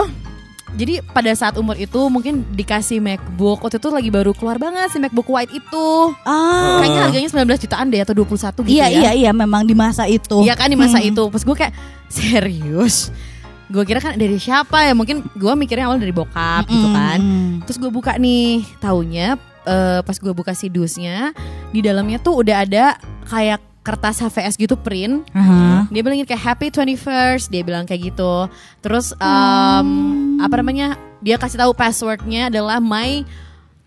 [0.77, 5.01] jadi pada saat umur itu mungkin dikasih MacBook Waktu itu lagi baru keluar banget si
[5.01, 5.87] MacBook White itu
[6.21, 6.77] Ah.
[6.77, 10.05] Kayaknya harganya 19 jutaan deh atau 21 gitu Iya ya iya iya memang di masa
[10.05, 10.45] itu.
[10.45, 11.09] Iya kan di masa Hmm.
[11.09, 11.73] itu Pas gue kayak
[12.05, 13.09] serius
[13.67, 14.93] Gue kira kan dari siapa ya?
[14.95, 17.19] Mungkin gue mikirnya awal dari bokap gitu kan.
[17.19, 17.51] Hmm.
[17.67, 19.35] Terus gue buka nih Taunya
[19.67, 21.35] eh, pas gue buka sidusnya
[21.75, 22.95] Di dalamnya tuh udah ada
[23.27, 25.23] kayak kertas HVS gitu print.
[25.31, 25.87] Aha.
[25.87, 28.51] dia bilangin kayak happy 21st dia bilang kayak gitu.
[28.83, 29.87] Terus em,
[30.43, 33.23] apa namanya dia kasih tahu passwordnya adalah my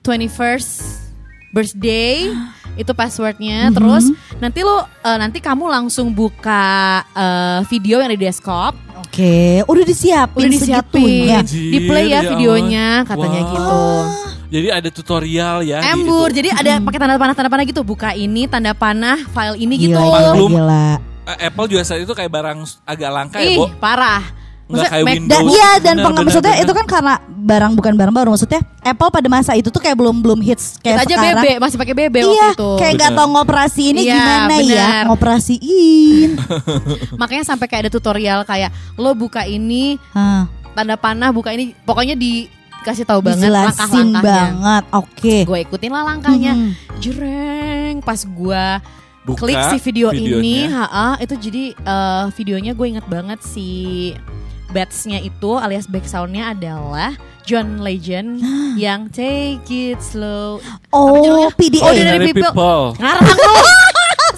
[0.00, 1.09] 21st
[1.50, 2.30] birthday
[2.80, 4.08] itu passwordnya terus
[4.38, 6.64] nanti lo eh, nanti kamu langsung buka
[7.12, 11.34] eh, video yang ada di desktop Oke, udah disiapin udah disiapin.
[11.42, 13.50] Anjir, di play ya ya videonya katanya Wah.
[13.50, 13.82] gitu
[14.50, 15.78] Jadi ada tutorial ya.
[15.90, 19.74] embur jadi ada pakai tanda panah tanda panah gitu buka ini tanda panah file ini
[19.78, 20.88] gitu Gila, gila, gila.
[21.26, 23.66] Eh, Apple juga saat itu kayak barang agak langka ya, ih Bo.
[23.78, 24.22] parah
[24.70, 25.32] Nggak Maksudnya kayak Mac- Windows.
[25.32, 26.62] Dan iya dan Benar, peng- benar, maksudnya benar.
[26.62, 30.16] itu kan karena barang bukan barang baru maksudnya Apple pada masa itu tuh kayak belum
[30.16, 31.34] belum hits kita kayak aja sekarang.
[31.40, 34.62] bebe masih pakai bebe Iya, waktu itu kayak nggak tahu ngoperasi ini Iya, gimana ya
[34.62, 35.04] benar.
[35.08, 36.30] ngoperasiin.
[37.20, 42.14] Makanya sampai kayak ada tutorial kayak lo buka ini Hah, tanda panah buka ini pokoknya
[42.14, 44.22] dikasih tahu banget langkah-langkahnya.
[44.22, 44.84] banget.
[44.92, 45.36] Oke.
[45.42, 46.52] Gue ikutin lah langkahnya.
[46.54, 46.70] Mhm.
[47.00, 48.64] Jreng pas gue
[49.20, 50.80] Buka klik si video ini, videonya.
[50.80, 53.68] ha itu jadi eh, videonya gue inget banget si
[54.70, 58.38] Bats-nya itu alias backsoundnya adalah John Legend
[58.78, 60.60] yang Take It Slow.
[60.88, 61.48] Oh?
[61.52, 61.80] PDA.
[61.80, 62.44] Oh, Ordinary Ordinary People.
[62.44, 62.82] people.
[62.96, 63.54] Ngarang lu.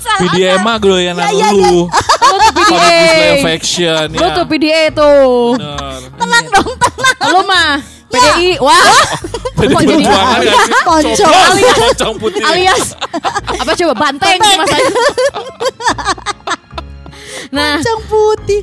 [0.03, 1.85] PDA mah gue yang Ya, ya, lu.
[1.85, 1.88] Lo tuh
[2.23, 3.35] Public display PDA.
[3.35, 4.35] affection Lo ya.
[4.35, 5.55] tuh PDA tuh.
[5.55, 5.99] Bener.
[6.16, 7.16] Tenang dong, tenang.
[7.29, 7.71] Lo mah
[8.09, 8.51] PDI.
[8.59, 8.83] Wah.
[9.53, 10.59] Pdi Kok jadi- Perjuangan sih?
[10.83, 11.33] Poncong.
[11.33, 12.42] Alias- Poncong putih.
[12.42, 12.85] alias
[13.53, 14.90] apa coba banteng masanya.
[17.55, 18.61] nah, Poncong putih.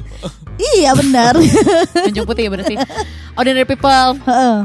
[0.59, 1.33] Iya benar.
[2.05, 2.75] Tanjung Putih ya berarti.
[3.33, 4.57] Ordinary People Heeh.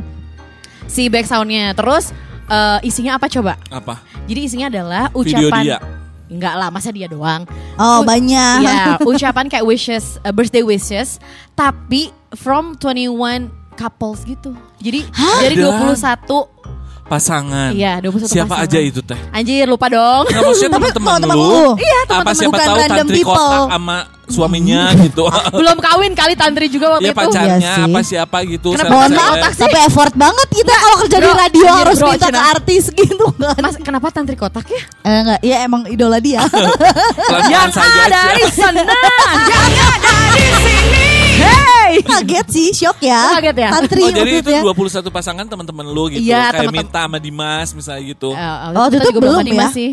[0.84, 1.72] si back soundnya.
[1.72, 2.10] Terus
[2.46, 3.54] eh, isinya apa coba?
[3.70, 4.02] Apa?
[4.26, 5.78] Jadi isinya adalah Video ucapan dia.
[6.24, 7.44] Enggak lah, masa dia doang.
[7.76, 8.58] oh, U- banyak.
[8.64, 11.20] Ya, ucapan kayak wishes, uh, birthday wishes,
[11.52, 14.56] tapi from 21 couples gitu.
[14.80, 15.94] Jadi dari Ada?
[15.94, 16.63] 21
[17.04, 17.70] Pasangan.
[17.70, 18.64] Iya, 21 Siapa pasangan.
[18.64, 19.18] aja itu teh?
[19.30, 20.24] Anjir, lupa dong.
[20.24, 21.44] Nggak maksudnya Tapi teman-teman lu.
[21.44, 21.64] lu.
[21.76, 23.36] Iya, Apa teman-teman siapa bukan tahu random tantri people.
[23.36, 25.22] kotak sama suaminya gitu.
[25.52, 27.20] Belum kawin kali tantri juga waktu Iya itu.
[27.20, 28.68] pacarnya Iya apa siapa gitu.
[28.72, 32.28] Kenapa Mohon maaf, tapi effort banget kita kalau kerja di radio iya, harus bro, minta
[32.30, 33.60] ke artis gitu kan.
[33.60, 34.82] Mas, kenapa tantri kotak ya?
[35.02, 36.40] Eh, enggak, ya emang idola dia.
[37.28, 38.20] Pelan-pelan saja aja.
[38.26, 40.00] dari sana, jangan
[40.32, 41.03] dari sini.
[41.34, 43.38] Hey, kaget sih, shock ya.
[43.38, 43.68] Kaget ya?
[43.70, 45.02] Tantri Oh jadi itu maksudnya.
[45.04, 46.22] 21 pasangan teman-teman lu gitu.
[46.22, 46.84] Iya, Kayak teman-teman.
[46.86, 48.30] Minta sama Dimas misalnya gitu.
[48.32, 49.70] Eh, Oh, itu juga belum sama Dimas ya?
[49.72, 49.90] sih.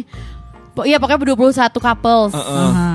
[0.72, 2.32] Po- Iya pokoknya 21 couples.
[2.32, 2.70] Heeh.
[2.70, 2.92] Aha.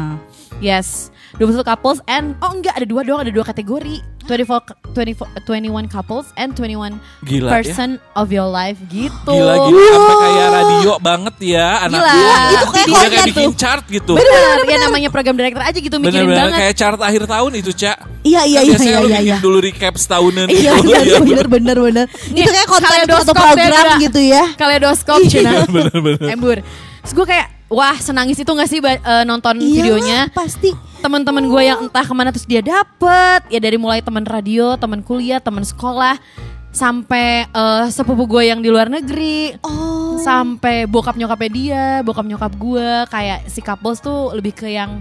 [0.58, 1.12] Yes.
[1.36, 4.00] 21 couples and oh enggak ada dua doang ada dua kategori.
[4.26, 7.52] 24 24 21 couples and 21 Gila ya.
[7.52, 9.14] person of your life gitu.
[9.28, 12.12] Gila gitu sampai kayak radio banget ya anak Gila.
[12.12, 12.34] gua.
[12.36, 13.54] Itu kayak Dia konten kayak bikin tuh.
[13.56, 14.12] chart gitu.
[14.12, 16.58] Bener, ya namanya program director aja gitu mikirin Bener-bener banget.
[16.58, 17.96] kayak chart akhir tahun itu, Cak.
[18.22, 19.36] Iya, iya, Kan iya, iya, iya, bikin iya.
[19.38, 20.84] dulu recap setahunan Iya, gitu.
[20.84, 22.06] iya, Iya, bener, bener, bener.
[22.26, 24.44] Itu kayak konten satu Kaleidoskop program gitu ya.
[24.52, 25.62] Kaleidoskop Cina.
[25.66, 26.26] Bener-bener.
[26.28, 26.58] Embur.
[27.00, 30.20] Terus gue kayak wah senangis itu gak sih eh, nonton Iya, videonya.
[30.30, 30.70] pasti.
[30.96, 35.00] teman-teman gue yang entah ke mana terus dia dapet ya dari mulai teman radio, teman
[35.00, 36.18] kuliah, teman sekolah
[36.68, 40.18] sampai eh, sepupu gue yang di luar negeri Oh.
[40.18, 44.98] sampai bokap nyokapnya dia, bokap nyokap gue kayak si couples tuh lebih ke yang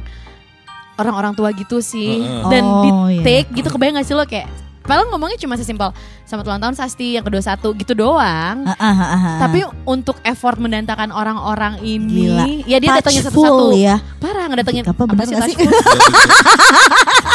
[0.95, 2.47] orang-orang tua gitu sih Heeh.
[2.47, 3.21] dan di Oh, iya.
[3.21, 4.47] take gitu kebayang gak sih lo kayak
[4.85, 5.89] Padahal ngomongnya cuma sesimpel
[6.29, 8.69] sama ulang tahun Sasti yang kedua satu gitu doang.
[8.69, 9.37] Ah, ah, ah, ah.
[9.41, 12.45] Tapi untuk effort mendatangkan orang-orang ini, Gila.
[12.69, 13.73] ya dia datangnya satu-satu.
[13.73, 13.97] ya.
[14.21, 15.57] Parah ngedatengin Apa bener gak sih?
[15.57, 15.73] touchful?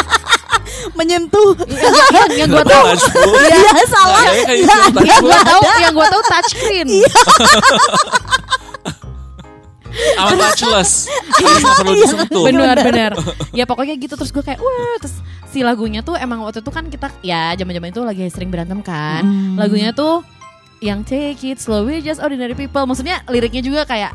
[0.98, 1.52] menyentuh.
[1.66, 3.32] yang, yang, yang gue tau Touchful.
[3.36, 4.22] Iya, salah.
[4.30, 6.88] Gitu, yang gue tahu yang gue tahu touchscreen
[9.90, 10.90] Sama touchless.
[11.36, 12.42] Jadi nggak perlu disentuh.
[12.46, 13.12] bener bener
[13.58, 15.18] ya pokoknya gitu terus gue kayak wah terus
[15.50, 18.80] si lagunya tuh emang waktu itu kan kita ya zaman zaman itu lagi sering berantem
[18.80, 19.22] kan.
[19.58, 20.22] Lagunya tuh
[20.80, 22.82] yang take it slow we just ordinary people.
[22.86, 24.14] Maksudnya liriknya juga kayak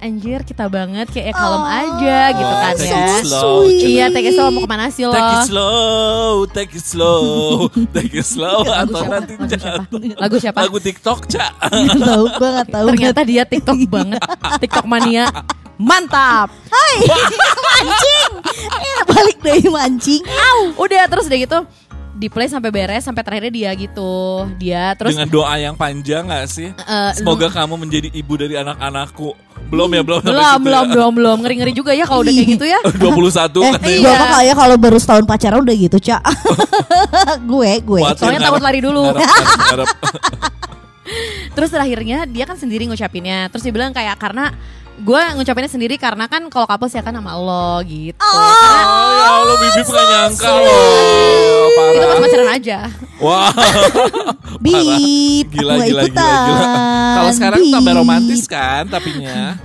[0.00, 2.98] anjir kita banget kayak ya kalem aja gitu kan take ya.
[2.98, 3.56] it slow.
[3.68, 5.12] Iya, take it slow mau ke mana sih lo?
[5.12, 7.22] Take it slow, take it slow,
[7.92, 9.14] take it slow Lagu atau siapa?
[9.14, 9.68] nanti Lagu siapa?
[9.84, 10.00] jatuh.
[10.16, 10.58] Lagu siapa?
[10.64, 11.52] Lagu TikTok, Cak.
[12.00, 12.86] Tahu, gak tahu.
[12.90, 14.20] Ternyata dia TikTok banget.
[14.58, 15.28] TikTok mania.
[15.76, 16.52] Mantap.
[16.68, 16.94] Hai,
[17.64, 18.32] mancing.
[18.68, 20.22] Eh, balik dari mancing.
[20.76, 21.58] Udah terus udah gitu
[22.20, 24.44] di play sampai beres sampai terakhirnya dia gitu.
[24.54, 26.68] Dia terus Dengan doa yang panjang gak sih?
[26.68, 29.32] Eh, Semoga kamu menjadi ibu dari anak-anakku.
[29.66, 30.92] Belum ya, belum sampai belum belum ya.
[30.92, 32.80] belum belum ngeri-ngeri juga ya kalau udah kayak gitu ya.
[33.00, 33.98] 21 Eh, katanya.
[33.98, 36.22] gue mah kayak kalau baru setahun pacaran udah gitu, Cak.
[37.50, 38.00] gue, gue.
[38.02, 39.00] Buat Soalnya takut lari dulu.
[39.06, 39.88] ngarep- ngarep- ngarep.
[41.60, 43.52] Terus terakhirnya dia kan sendiri ngucapinnya.
[43.52, 44.48] Terus dia bilang kayak karena
[44.96, 48.16] gue ngucapinnya sendiri karena kan kalau couple ya kan sama lo gitu.
[48.16, 50.52] Karena Oh ya Allah, Bibi gak nyangka.
[51.76, 51.92] Parah.
[51.92, 52.78] itu pas pacaran aja.
[53.20, 53.52] Wah.
[54.64, 56.44] Bip, Gila, aku gak gila, gila, ikutan.
[56.48, 56.64] gila.
[57.12, 57.72] Kalau sekarang Bip.
[57.76, 59.60] tambah romantis kan tapinya.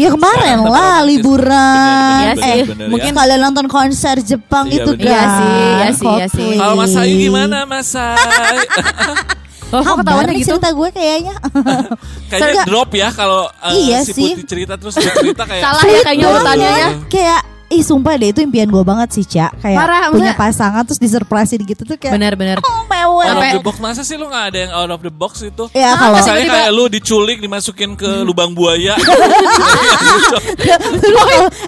[0.00, 2.22] Ya kemarin Sekarang lah liburan.
[2.24, 2.88] Iya sih, eh, bener ya.
[2.88, 5.12] mungkin kalian nonton konser Jepang Iya, itu bener.
[5.12, 5.28] kan.
[5.28, 6.50] Iya sih, iya sih, iya sih.
[6.56, 8.64] Kalau Mas Ayu gimana Mas Ayu?
[9.70, 10.58] Oh, kok nih gitu?
[10.58, 11.34] cerita gue kayaknya.
[12.30, 12.66] Kayaknya Enggak.
[12.66, 14.34] drop ya kalau uh, Iya si sih.
[14.34, 16.88] Putih cerita terus dia cerita kayak Salah ya kayaknya Gue urutannya ya.
[17.06, 20.82] Kayak Ih sumpah deh itu impian gue banget sih Cak Kayak Parah, punya maksudnya- pasangan
[20.82, 22.58] terus disurprisein gitu tuh kayak Benar-benar.
[22.60, 25.12] Oh mewah Out of the box masa sih lu gak ada yang out of the
[25.12, 25.70] box itu?
[25.70, 28.98] Ya kalau Misalnya tiba-tiba- kayak lu diculik dimasukin ke lubang buaya.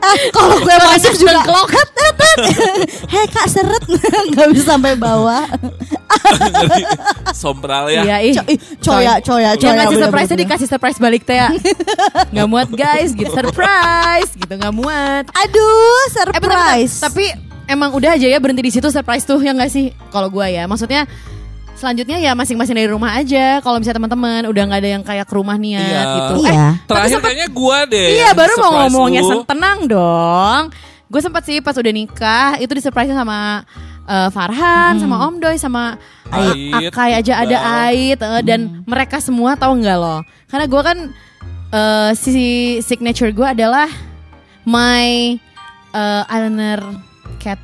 [0.03, 1.39] eh, Kalau gue masuk juga.
[3.13, 3.83] Hei kak seret
[4.35, 5.47] Gak bisa sampai bawah.
[7.33, 8.03] Sompral ya.
[8.03, 8.33] Iya, ih.
[8.35, 11.49] Co- ih, Coya coya Yang coya ngasih surprise dikasih surprise balik teh ya.
[12.35, 15.25] Gak muat guys, gitu surprise, gitu gak muat.
[15.29, 16.41] Aduh Eh bentar, bentar.
[16.43, 17.25] surprise Tapi
[17.65, 19.91] emang udah aja ya berhenti di situ surprise tuh ya nggak sih?
[20.09, 21.05] Kalau gua ya, maksudnya
[21.73, 23.59] selanjutnya ya masing-masing dari rumah aja.
[23.59, 26.03] Kalau misalnya teman-teman udah nggak ada yang kayak ke rumah niat Iya.
[26.15, 26.35] gitu.
[26.45, 28.09] Iya Terakhir sempet- kayaknya gua deh.
[28.13, 29.39] Iya yang baru mau surprise ngomongnya lu.
[29.45, 30.63] tenang dong.
[31.07, 33.69] Gue sempat sih pas udah nikah itu disurprise sama
[34.09, 35.99] eh, Farhan, sama Om Doy, sama
[36.33, 40.21] Ait Akai aja ada Ait eh, dan mereka semua tahu nggak loh?
[40.49, 40.99] Karena gue kan
[41.73, 43.89] eh, si signature gue adalah
[44.69, 45.37] my
[45.93, 46.81] eh, eyeliner
[47.41, 47.59] cat.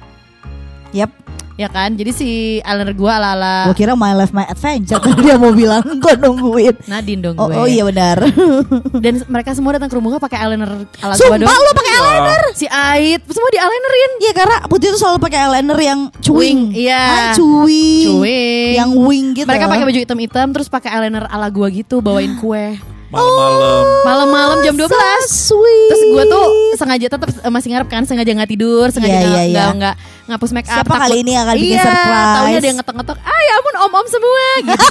[0.96, 1.27] Yep
[1.58, 1.90] ya kan.
[1.92, 2.28] Jadi si
[2.60, 6.86] eyeliner gue ala-ala Gue kira my life my adventure Tadi dia mau bilang Gue nungguin
[6.86, 7.56] Nadine dong Oh, gue.
[7.56, 8.22] oh iya benar
[9.04, 11.50] Dan mereka semua datang ke rumah gue pakai eyeliner ala gue Sumpah dong.
[11.50, 14.12] lo pakai eyeliner Si Ait semua di eyelinerin.
[14.20, 17.02] Iya karena Putih tuh selalu pakai eyeliner yang cuing Wing, iya.
[17.02, 18.72] Ah, cuing Cuing.
[18.72, 22.78] Yang wing gitu Mereka pakai baju hitam-hitam terus pakai eyeliner ala gua gitu bawain kue.
[23.08, 23.84] Malam-malam.
[24.04, 24.84] Malam-malam jam 12.
[24.84, 29.16] So sweet Terus gua tuh sengaja tetap eh, masih ngarep kan sengaja nggak tidur, sengaja
[29.16, 29.64] Iya, nggak iya, iya.
[29.72, 29.94] nggak
[30.28, 30.84] ngapus make up.
[30.84, 32.34] Siapa kali ini yang akan bikin iya, surprise?
[32.36, 33.16] Taunya dia ngetok-ngetok.
[33.24, 34.76] Ah ya ampun om-om semua gitu.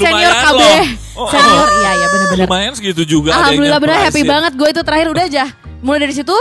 [0.00, 0.54] Senior KB.
[0.56, 0.80] loh.
[1.20, 2.46] Oh, Senior iya iya bener-bener.
[2.48, 4.30] Lumayan segitu juga ada yang Alhamdulillah bener happy nyurprisein.
[4.32, 5.44] banget gue itu terakhir udah aja.
[5.82, 6.36] Mulai dari situ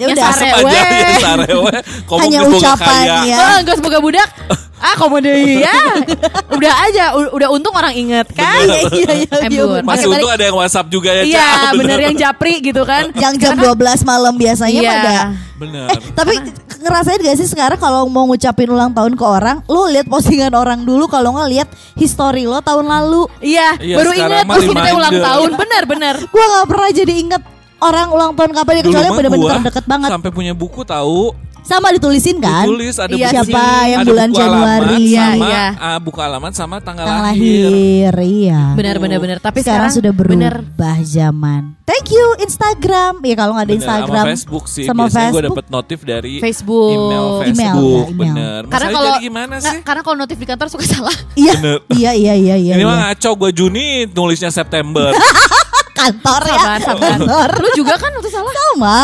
[0.00, 0.98] Ya udah, nyasar Asap aja we.
[0.98, 1.76] ya sarewe.
[2.08, 2.38] Kamu Hanya
[2.80, 3.16] kaya.
[3.28, 3.36] Ya.
[3.38, 4.30] Oh, enggak semoga budak.
[4.82, 5.30] Ah, komode
[5.62, 5.70] ya.
[6.58, 8.66] Udah aja, udah untung orang inget kan.
[8.66, 12.58] Iya iya iya iya, Masih untung ada yang WhatsApp juga ya, Iya, bener yang japri
[12.58, 13.14] gitu kan.
[13.14, 14.92] Yang jam 12 malam biasanya Iya.
[14.98, 15.14] ada
[15.54, 15.86] Bener.
[16.18, 16.34] Tapi
[16.82, 20.82] ngerasain gak sih sekarang kalau mau ngucapin ulang tahun ke orang, lo lihat postingan orang
[20.82, 23.30] dulu kalau nggak lihat history lo tahun lalu.
[23.38, 25.50] Iya, Iya, baru inget kita ulang tahun.
[25.62, 26.14] Bener, bener.
[26.26, 27.42] Gua nggak pernah jadi inget
[27.82, 30.08] orang ulang tahun kapan ya kecuali bener-bener deket banget.
[30.08, 31.34] Sampai punya buku tahu.
[31.62, 32.66] Sama ditulisin kan?
[32.66, 33.34] Ditulis ada Iya, buku.
[33.46, 34.96] siapa yang ada bulan buku Januari.
[34.98, 35.64] Iya, sama iya.
[35.78, 37.70] ah, buku alamat sama tanggal, Tanggal lahir.
[37.70, 38.62] lahir, iya.
[38.74, 39.38] Bener, bener, bener.
[39.38, 40.58] Tapi sekarang, sekarang, sudah bener.
[40.58, 41.78] berubah zaman.
[41.82, 43.22] Thank you Instagram.
[43.22, 44.84] Ya kalau nggak ada Bener, Instagram, sama Facebook sih.
[44.84, 45.54] sama Biasanya gue Facebook.
[45.54, 46.98] dapet notif dari Facebook.
[46.98, 47.78] email Email, Facebook.
[47.86, 48.34] ya, email.
[48.34, 48.60] Bener.
[48.60, 49.76] Mas Karena kalau jadi gimana sih?
[49.80, 51.16] karena kalau notif di kantor suka salah.
[51.32, 51.78] Iya, Bener.
[51.94, 52.74] iya, iya, iya, iya.
[52.74, 52.90] Ini iya.
[52.90, 55.14] mah ngaco gue Juni nulisnya September.
[56.08, 56.58] kantor ya.
[56.58, 57.08] Sabar, sabar.
[57.14, 57.48] Kantor.
[57.62, 58.52] Lu juga kan waktu salah.
[58.52, 58.98] sama.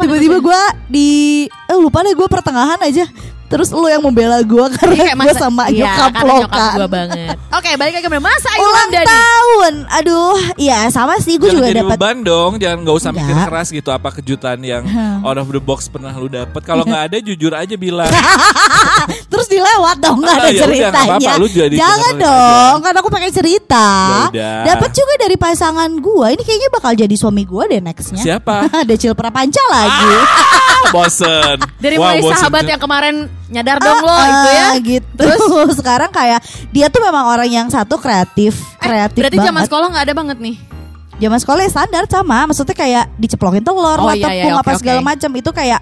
[0.00, 1.08] Tiba-tiba gue di,
[1.50, 3.04] eh lupa deh gue pertengahan aja.
[3.54, 6.72] Terus lu yang membela gue karena Kayak gue sama iya, nyokap karena lo kan.
[6.74, 7.34] gue banget.
[7.54, 9.06] Oke, balik lagi ke masa Ayu Ulang Ramdhani.
[9.06, 11.94] tahun, aduh, ya sama sih gue juga dapat.
[11.94, 13.46] beban dong, jangan nggak usah mikir Enggak.
[13.46, 14.82] keras gitu apa kejutan yang
[15.22, 16.60] out of the box pernah lu dapet.
[16.60, 18.10] Kalau nggak ada jujur aja bilang.
[19.30, 21.14] Terus dilewat dong nggak ada Ah, ya ceritanya.
[21.14, 23.86] apa-apa, lu jadi Jangan dong, kan aku pakai cerita.
[24.30, 24.66] Ya.
[24.66, 26.26] Dapat juga dari pasangan gue.
[26.32, 28.18] Ini kayaknya bakal jadi suami gue deh nextnya.
[28.18, 28.66] Siapa?
[28.88, 30.10] Decil Prapanca lagi.
[30.10, 31.56] Ah, bosen.
[31.78, 32.34] Dari Wah, mulai bosen.
[32.36, 33.14] sahabat yang kemarin
[33.46, 34.68] nyadar dong lo Ah, itu ya.
[34.80, 35.06] gitu.
[35.16, 35.42] Terus
[35.78, 39.48] sekarang kayak dia tuh memang orang yang satu kreatif, kreatif berarti banget.
[39.48, 40.56] zaman sekolah nggak ada banget nih.
[41.16, 44.72] Zaman sekolah ya standar sama, maksudnya kayak diceplokin telur Oh, lah, iya, tepung iya, apa
[44.74, 45.06] segala oke.
[45.06, 45.80] macam itu kayak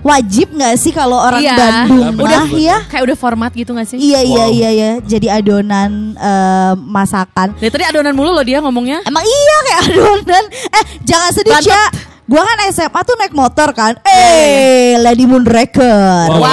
[0.00, 1.52] wajib nggak sih kalau orang Iya.
[1.52, 2.76] Bandung Udah ya?
[2.88, 4.00] Kayak udah format gitu gak sih?
[4.00, 4.48] Iya iya Wow.
[4.50, 4.90] iya iya.
[4.98, 7.52] Jadi adonan eh, masakan.
[7.54, 9.04] Dari tadi adonan mulu loh dia ngomongnya.
[9.04, 10.44] Emang iya kayak adonan.
[10.48, 11.92] Eh jangan sedih Bantet.
[12.30, 13.98] Gua kan SMA tuh naik motor kan.
[14.06, 16.30] Eh, Lady Moonraker.
[16.30, 16.46] Wow.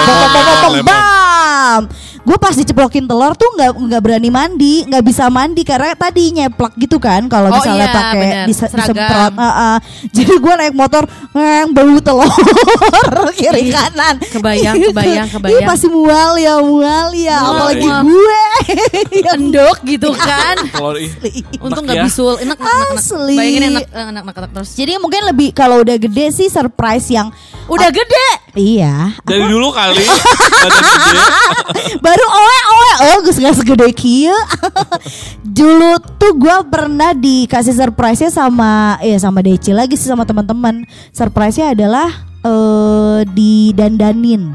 [0.82, 1.82] Bam, bam,
[2.28, 6.76] Gue pas diceplokin telur tuh nggak nggak berani mandi, nggak bisa mandi karena tadi nyeplak
[6.76, 8.76] gitu kan kalau Oh misalnya iya, pakai Seragam.
[8.92, 9.32] disemprot.
[9.40, 9.76] Heeh.
[10.12, 12.28] Jadi gue naik motor ngeng bau telur
[13.40, 14.20] kiri kanan.
[14.20, 15.64] Kebayang, kebayang, Ih, kebayang.
[15.64, 17.40] pasti mual ya, mual ya.
[17.40, 18.02] Mual, Apalagi mual.
[18.04, 18.44] gue.
[19.34, 20.56] Endok gitu kan.
[20.68, 21.08] Kalau ih,
[21.58, 22.04] Untung Enak gak ya.
[22.04, 22.36] bisul.
[22.38, 23.00] Enak, enak, enak, enak.
[23.00, 23.38] Asli.
[23.40, 24.70] Bayangin enak, enak, enak, enak terus.
[24.76, 27.32] Jadi mungkin lebih kalau udah gede sih surprise yang
[27.68, 28.28] Udah gede.
[28.58, 29.14] Iya.
[29.22, 30.02] dari dulu kali
[30.66, 31.20] badan gede.
[32.02, 34.34] Baru oe oe oh gue gak segede kia.
[35.58, 40.86] Dulu tuh gue pernah dikasih surprise-nya sama ya sama Deci lagi sih sama teman-teman.
[41.14, 42.10] Surprise-nya adalah
[42.42, 44.54] eh didandanin.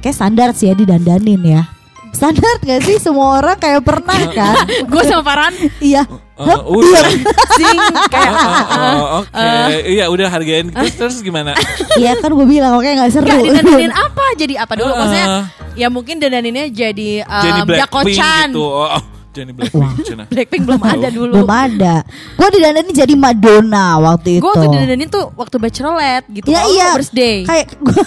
[0.00, 1.79] Kayak standar sih ya didandanin ya.
[2.10, 4.54] Standar gak sih semua orang kayak pernah kan?
[4.90, 6.02] Gue sama Farhan iya.
[6.40, 6.64] Hah?
[6.64, 7.04] udah.
[7.52, 7.76] sing
[8.08, 8.32] kayak
[8.80, 11.52] Oh, Oke, iya udah hargain terus, terus gimana?
[12.00, 13.28] Iya kan gue bilang oke gak seru.
[13.28, 15.28] Gak didandanin apa jadi apa dulu maksudnya
[15.76, 18.64] ya mungkin dandaninnya jadi um, Jenny Blackpink gitu.
[18.64, 20.02] Oh, Jenny Blackpink.
[20.02, 20.24] Cina.
[20.26, 21.32] Blackpink belum ada dulu.
[21.38, 22.02] Belum ada.
[22.34, 24.42] Gue didandanin jadi Madonna waktu itu.
[24.42, 26.46] Gue waktu didandanin tuh waktu bachelorette gitu.
[26.50, 26.88] Iya Kalau iya.
[26.98, 27.36] birthday.
[27.46, 28.02] Kayak gua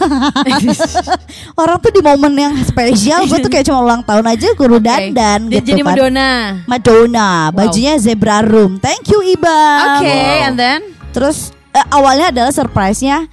[1.63, 4.83] orang tuh di momen yang spesial, gue tuh kayak cuma ulang tahun aja kudu Oke.
[4.83, 5.88] dandan Dia gitu jadi kan.
[5.95, 6.29] Madonna.
[6.67, 8.75] Madonna, bajunya zebra room.
[8.83, 9.59] Thank you Iba.
[9.97, 10.45] Oke, Wow.
[10.51, 10.79] and then
[11.13, 13.29] Terus eh, awalnya adalah surprise-nya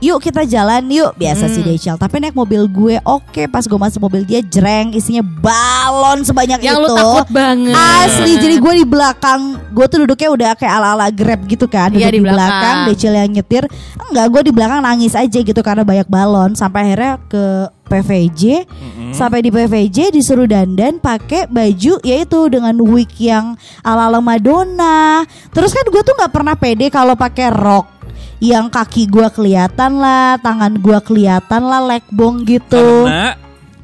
[0.00, 1.12] Yuk kita jalan yuk.
[1.14, 1.52] Biasa Hmm.
[1.52, 3.44] sih Dechel Tapi naik mobil gue Oke.
[3.44, 4.90] Pas gue masuk mobil dia Jreng.
[4.90, 6.84] Isinya balon sebanyak yang itu.
[6.84, 7.76] lu takut banget.
[7.76, 9.40] Asli jadi gue di belakang.
[9.70, 11.88] Gue tuh duduknya udah kayak ala-ala grab gitu kan.
[11.88, 12.48] Duduk Iya, di di belakang.
[12.48, 12.76] belakang.
[12.88, 13.64] Decil yang nyetir.
[14.02, 16.50] Enggak gue di belakang nangis aja gitu Karena banyak balon.
[16.52, 17.44] Sampai akhirnya ke
[17.84, 18.42] PVJ
[19.10, 25.22] Sampai di PVJ disuruh dandan pakai baju Yaitu dengan wig yang ala-ala Madonna.
[25.50, 27.86] Terus kan gue tuh gak pernah pede kalau pakai rok
[28.40, 33.36] yang kaki gue kelihatan lah, tangan gue kelihatan lah, leg bong gitu, Karena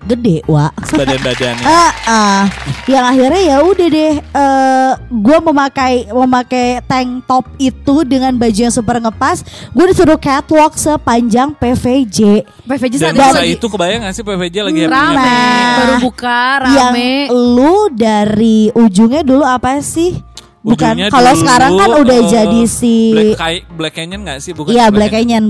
[0.03, 0.71] gede wa.
[0.87, 1.67] badan-badannya.
[1.69, 2.43] Ah, ah.
[2.87, 8.71] yang akhirnya ya udah deh, eh gue memakai memakai tank top itu dengan baju yang
[8.71, 12.47] super ngepas, gue disuruh catwalk sepanjang PVJ.
[12.65, 15.75] PVJ Dan saat itu masa lagi itu kebayang gak sih PVJ lagi rame, Nah.
[15.77, 17.11] baru buka Yang rame.
[17.53, 20.23] lu dari ujungnya dulu apa sih?
[20.69, 24.51] Bukan kalau dulu, sekarang kan udah eh, jadi si Black, Kai- Black Canyon gak sih?
[24.51, 25.45] Bukan Iya Black Black Canyon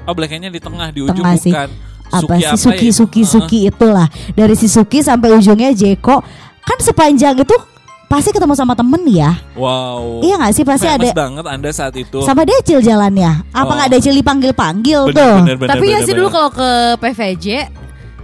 [0.00, 1.50] Oh Black Canyon di tengah di ujung tengah sih.
[1.50, 1.68] bukan.
[2.08, 2.50] Apa sih ya?
[2.56, 3.30] Suki Suki Heeh.
[3.30, 6.22] Suki itulah dari si Suki sampai ujungnya Jeko
[6.60, 7.56] kan sepanjang itu
[8.06, 10.18] pasti ketemu sama temen ya Wow.
[10.20, 12.18] iya nggak sih pasti Famous ada banget Anda saat itu.
[12.20, 13.74] sama Decil jalannya apa Oh.
[13.76, 16.34] nggak Decil dipanggil panggil Bener, tuh bener, bener, Tapi ya bener, sih dulu bener.
[16.36, 17.46] kalau ke PVJ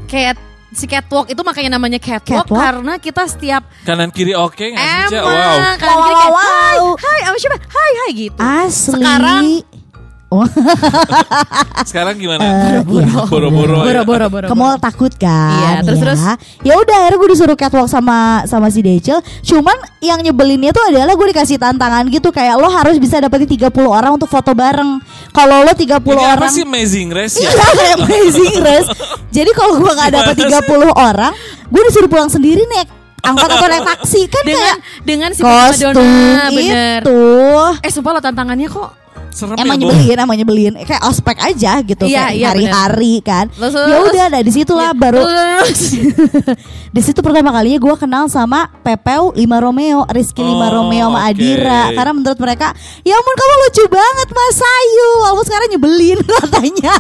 [0.07, 0.35] kayak
[0.77, 2.61] si catwalk itu makanya namanya catwalk, Catwalk?
[2.61, 5.17] karena kita setiap kanan kiri oke nggak sih?
[5.17, 5.57] Wow.
[5.81, 6.93] kan Wow, kiri kayak wow, hai wow.
[7.01, 8.41] hai sama siapa hai hai gitu.
[8.45, 9.45] asli Sekarang
[10.27, 10.43] Oh,
[11.89, 12.83] Sekarang gimana?
[12.83, 13.79] Boro-boro.
[13.81, 14.03] ya?
[14.03, 14.47] boro-boro boro.
[14.47, 16.03] ke mall takut kan Iya, terus- ya.
[16.03, 16.21] terus?
[16.63, 21.15] ya udah akhirnya gue disuruh catwalk sama sama si Decil cuman yang nyebelinnya tuh adalah
[21.15, 24.99] gue dikasih tantangan gitu kayak lo harus bisa dapetin 30 orang untuk foto bareng
[25.31, 27.47] kalau lo 30 Ini apa orang sih Amazing Race ya?
[27.47, 28.89] Iya kayak Amazing Race
[29.31, 30.59] Jadi kalau gue gak dapet 30
[30.91, 31.33] orang
[31.67, 32.91] Gue disuruh pulang sendiri naik
[33.23, 37.01] Angkot atau naik taksi Kan dengan kayak dengan si kostum Madonna bener.
[37.01, 37.21] itu
[37.79, 39.06] Eh sumpah lo tantangannya kok
[39.37, 43.53] Serem Emang ya, nyebelin, emang nyebelin Kayak ospek aja gitu Iya, kayak iya, hari-hari kan
[43.53, 43.85] Iya.
[43.85, 45.81] Ya udah nah di situlah baru Terus
[46.97, 51.29] di situ pertama kalinya gue kenal sama Pepeu Lima Romeo, Rizky Lima Oh, Romeo sama.
[51.29, 51.93] Adira.
[51.93, 52.73] Karena menurut mereka,
[53.05, 55.09] ya ampun kamu lucu banget Mas Ayu.
[55.21, 56.95] Walaupun sekarang nyebelin katanya.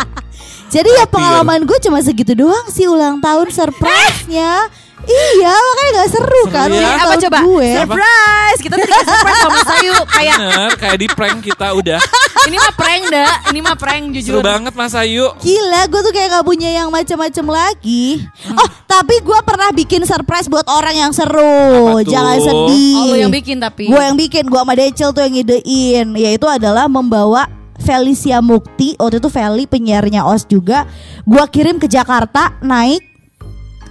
[0.74, 4.66] Jadi ya pengalaman gue cuma segitu doang sih ulang tahun surprise-nya.
[5.10, 6.90] Iya, makanya gak seru kan Seru ya.
[6.96, 7.38] apa coba?
[7.42, 7.70] gue.
[7.76, 8.60] Surprise.
[8.60, 12.00] Kita tadi surprise sama Sayu kayak Bener, kayak di prank kita udah.
[12.46, 13.32] ini mah prank dah.
[13.48, 14.40] Ini mah prank Seru jujur.
[14.40, 15.26] banget Mas Ayu.
[15.36, 18.24] Gila, gue tuh kayak gak punya yang macam-macam lagi.
[18.50, 22.00] Oh, tapi gue pernah bikin surprise buat orang yang seru.
[22.02, 22.96] Jangan sedih.
[22.96, 23.86] Oh, lu yang bikin tapi.
[23.86, 27.46] Gue yang bikin, gue sama Decil tuh yang ngidein Yaitu adalah membawa
[27.80, 30.84] Felicia Mukti Waktu itu Feli penyiarnya OS juga
[31.24, 33.09] Gue kirim ke Jakarta naik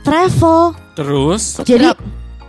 [0.04, 0.74] travel.
[0.96, 1.60] Terus?
[1.64, 1.88] Jadi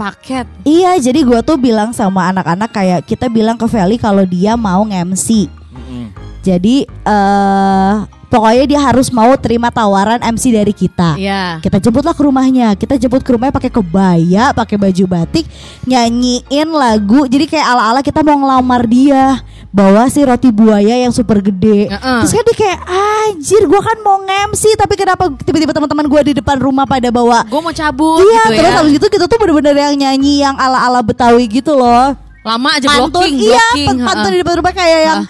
[0.00, 0.48] paket.
[0.64, 4.80] iya jadi gue tuh bilang sama anak-anak kayak Kita bilang ke Feli kalau dia mau
[4.88, 5.44] nge-MC
[5.76, 6.08] Mm-mm.
[6.40, 7.94] Jadi eh
[8.30, 11.18] pokoknya dia harus mau terima tawaran MC dari kita.
[11.18, 11.58] Iya.
[11.60, 12.78] kita jemputlah ke rumahnya.
[12.78, 15.44] Kita jemput ke rumahnya pakai kebaya pakai baju batik
[15.84, 17.28] nyanyiin lagu.
[17.28, 21.86] Jadi kayak ala ala kita mau ngelamar dia bawa si roti buaya yang super gede.
[21.86, 22.18] Heeh.
[22.20, 22.78] Terus kan dia kayak
[23.26, 27.46] anjir gue kan mau nge-MC tapi kenapa tiba-tiba teman-teman gue di depan rumah pada bawa
[27.46, 28.76] Gue mau cabut Iya, gitu terus ya.
[28.76, 32.18] habis itu kita tuh bener-bener yang nyanyi yang ala-ala Betawi gitu loh.
[32.40, 33.86] Lama aja Pantun, blocking, iya, blocking.
[33.86, 34.32] pan- pantun heeh.
[34.32, 35.20] di depan rumah kayak yang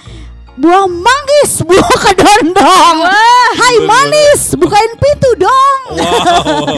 [0.60, 2.96] buah manggis, buah kedondong.
[3.56, 5.80] Hai manis, bukain pintu dong.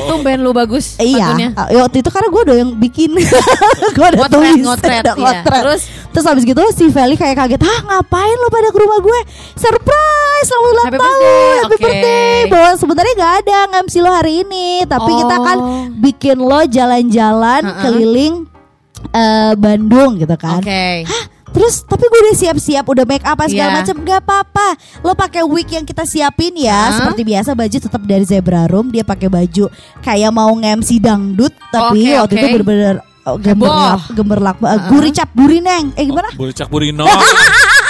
[0.09, 3.11] Tumben lu bagus Iya, uh, ya waktu itu karena gue udah yang bikin
[3.97, 5.13] Gue udah Ngotret, tulis ngotret, iya.
[5.15, 5.63] ngotret.
[5.63, 5.83] Terus?
[6.13, 9.21] Terus habis gitu si Feli kayak kaget Ah ngapain lo pada ke rumah gue
[9.53, 14.33] Surprise Selamat ulang Happy tahun birthday, Happy birthday Bahwa sebenarnya gak ada nge lo hari
[14.43, 15.85] ini Tapi kita kan Oh.
[15.93, 17.81] bikin lo jalan-jalan Ha-ha.
[17.81, 18.35] Keliling
[19.13, 21.05] eh, Bandung gitu kan Oke.
[21.05, 21.25] Hah?
[21.53, 23.77] Terus tapi gue udah siap-siap udah make up segala Iya.
[23.79, 24.67] macam nggak apa-apa.
[25.01, 26.93] Lo pakai wig yang kita siapin ya, Hah?
[26.99, 28.89] seperti biasa baju tetap dari Zebra Room.
[28.89, 29.69] Dia pakai baju
[30.01, 32.41] kayak mau nge-MC dangdut, tapi Oke, waktu oke.
[32.41, 35.93] itu bener-bener oh, gemerlap, gemerlap, uh, guricap burineng.
[35.95, 36.33] Eh gimana?
[36.33, 37.05] Buricak burino.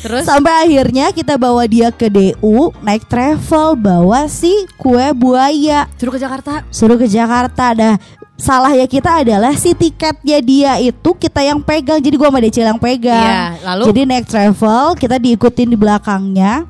[0.00, 0.24] Terus?
[0.24, 5.84] Sampai akhirnya kita bawa dia ke DU naik travel bawa si kue buaya.
[6.00, 6.64] Suruh ke Jakarta.
[6.72, 7.76] suruh ke Jakarta.
[7.76, 7.94] Dah
[8.40, 12.00] salahnya kita adalah si tiketnya dia itu kita yang pegang.
[12.00, 13.20] Jadi gua sama Decil yang pegang.
[13.20, 13.82] Iya, lalu?
[13.92, 16.64] jadi naik travel kita diikutin di belakangnya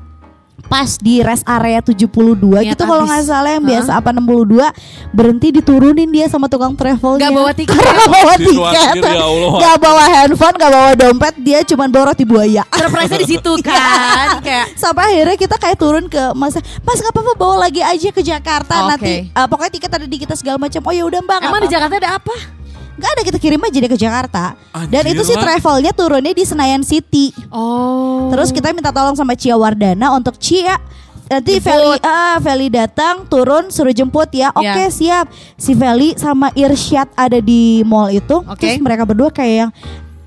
[0.65, 2.07] pas di rest area 72
[2.41, 3.71] Ingat gitu kalau nggak salah yang Hah?
[3.75, 7.75] biasa apa 62 berhenti diturunin dia sama tukang travelnya Nggak bawa tiket.
[7.75, 12.63] Nggak bawa tiket ya nggak bawa handphone nggak bawa dompet dia cuma bawa roti buaya
[12.71, 14.39] Surprise-nya di situ kan.
[14.45, 18.21] Kayak sampai akhirnya kita kayak turun ke mas mas nggak apa-apa bawa lagi aja ke
[18.21, 18.89] Jakarta Oke.
[18.95, 21.69] nanti eh, pokoknya tiket ada di kita segala macam oh ya udah mbak emang di
[21.69, 22.35] apa-apa." Jakarta ada apa?
[22.91, 24.43] Nggak ada kita kirim aja dia ke Jakarta.
[24.87, 27.31] Dan Anjir itu sih travelnya turunnya di Senayan City.
[27.49, 28.27] Oh.
[28.29, 30.75] terus kita minta tolong sama Cia Wardana untuk Cia.
[31.27, 34.51] Nanti Feli ah Feli datang turun suruh jemput ya.
[34.51, 34.91] Oke Ya.
[34.91, 35.31] siap.
[35.55, 38.43] Si Feli sama Irsyad ada di mall itu.
[38.43, 38.59] Oke.
[38.59, 39.71] terus mereka berdua kayak yang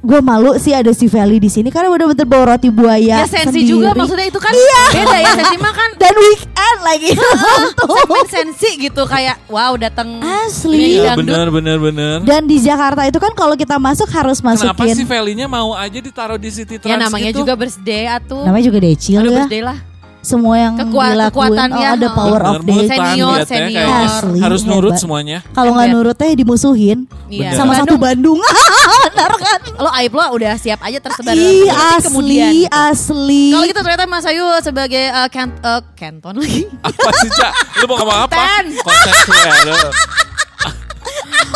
[0.04, 3.26] gue malu sih ada si Feli di sini karena udah bener bawa roti buaya Ya
[3.26, 3.66] sensi sendiri.
[3.66, 4.82] juga maksudnya itu kan Iya.
[4.94, 10.98] beda ya sensi mah kan dan weekend lagi segmen sensi gitu kayak wow datang Asli.
[10.98, 11.24] Iya dangdut.
[11.26, 12.16] bener bener bener.
[12.22, 15.96] Dan di Jakarta itu kan kalau kita masuk harus Kenapa sih masukin Valley-nya mau aja
[15.98, 17.40] ditaruh di City Trans Ya namanya gitu?
[17.40, 18.44] juga birthday atuh.
[18.44, 19.38] namanya juga decil Aduh ya.
[19.42, 19.78] birthday lah.
[20.24, 22.12] Semua yang Kekuat- dilakuin kekuatannya, oh, ada oh.
[22.12, 22.74] power of Bener, day.
[22.74, 23.44] mutan Senior, senior.
[23.46, 23.84] kayaknya.
[24.02, 24.98] Asli, Harus nurut hebat.
[24.98, 25.38] semuanya.
[25.52, 25.96] Kalau nggak Ember.
[26.00, 27.50] nurut teh dimusuhin Iya.
[27.52, 28.40] sama satu Bandung, Bandung.
[29.06, 29.58] Benar kan?
[29.76, 31.34] Lo aib lo udah siap aja tersebar.
[31.34, 32.50] Ih, asli, kemudian.
[32.70, 33.44] asli.
[33.52, 36.64] Kalau gitu ternyata Mas Ayu sebagai uh, kant uh, Canton lagi.
[36.80, 37.52] Apa sih, Cak?
[37.78, 38.34] Lu mau ngomong apa?
[38.34, 38.64] Konten.
[38.80, 39.76] Konten.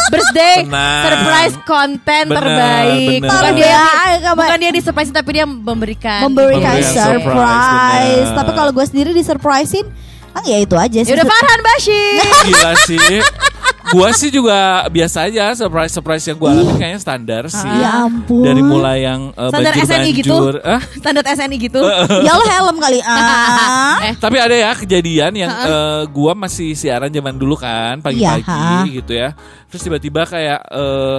[0.09, 1.03] Birthday Tenang.
[1.05, 3.21] surprise konten Bener, terbaik.
[3.21, 3.31] bener.
[3.31, 6.21] Bukan dia Terbaik, bukan dia di surprise tapi dia memberikan.
[6.25, 6.97] memberikan Memberikan surprise.
[7.23, 8.37] surprise, benar.
[8.37, 9.87] Tapi kalau gue sendiri disurprisein,
[10.31, 11.09] ah ya itu aja sih.
[11.09, 12.21] Ya udah Farhan Bashir.
[12.45, 12.99] Gila sih.
[13.93, 17.69] Gua sih juga biasa aja surprise surprise yang gua alami kayaknya standar sih.
[17.69, 18.45] Ya ampun.
[18.45, 20.35] Dari mulai yang uh, Standar SNI gitu.
[20.61, 21.81] Ah, Standar SNI gitu.
[22.25, 23.97] ya lo helm kali ah.
[24.09, 29.13] Eh, Tapi ada ya kejadian yang eh, gua masih siaran zaman dulu kan pagi-pagi gitu
[29.17, 29.35] ya.
[29.69, 31.19] Terus tiba-tiba kayak eh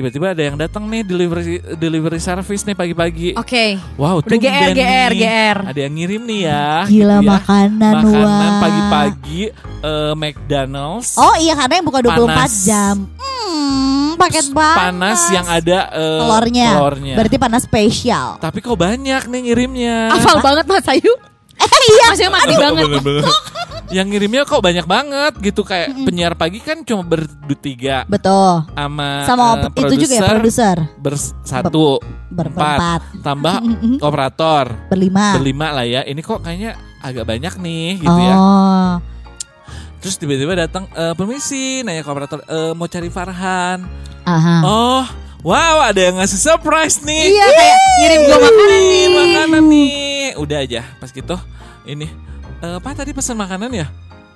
[0.00, 3.36] tiba-tiba ada yang datang nih delivery delivery service nih pagi-pagi.
[3.36, 3.76] Oke.
[3.94, 5.12] Wow, Udah tumben GR, GR.
[5.12, 5.58] GR.
[5.68, 6.64] Ada yang ngirim nih ya.
[6.82, 7.30] Gila gitu ya.
[7.30, 8.58] makanan, Makanan wah.
[8.58, 9.40] pagi-pagi
[9.78, 11.14] eh, McDonald's.
[11.14, 12.52] Oh iya karena yang buka 24 Panas.
[12.64, 12.96] jam.
[13.20, 14.78] Hmm, paket banget.
[14.80, 16.68] Panas yang ada eh, telurnya.
[16.72, 17.14] telurnya.
[17.14, 18.26] Berarti panas spesial.
[18.38, 19.96] Tapi kok banyak nih ngirimnya.
[20.10, 21.12] Hafal banget Mas Ayu.
[21.60, 22.06] Eh iya.
[22.08, 22.84] Mas Ayu mandi banget.
[22.88, 23.24] Bener-bener.
[23.90, 28.62] Yang ngirimnya kok banyak banget gitu kayak penyiar pagi kan cuma bertiga Betul.
[28.68, 30.76] sama Sama eh, op- itu juga ya produser.
[30.96, 33.00] bersatu Ber- empat berempat.
[33.20, 33.54] tambah
[34.06, 35.34] operator Berlima.
[35.34, 38.92] berlima lah ya ini kok kayaknya agak banyak nih gitu ya oh.
[39.98, 43.82] terus tiba-tiba datang eh, permisi nanya ke operator "Eh, mau cari Farhan
[44.22, 44.56] Aha.
[44.62, 45.04] oh
[45.42, 48.68] wow ada yang ngasih surprise nih Iya kayak ngirim gua makanan.
[48.80, 49.92] Nih, makanan nih
[50.36, 51.34] udah aja pas gitu
[51.84, 52.06] ini
[52.60, 53.86] eh, apa tadi pesan makanan ya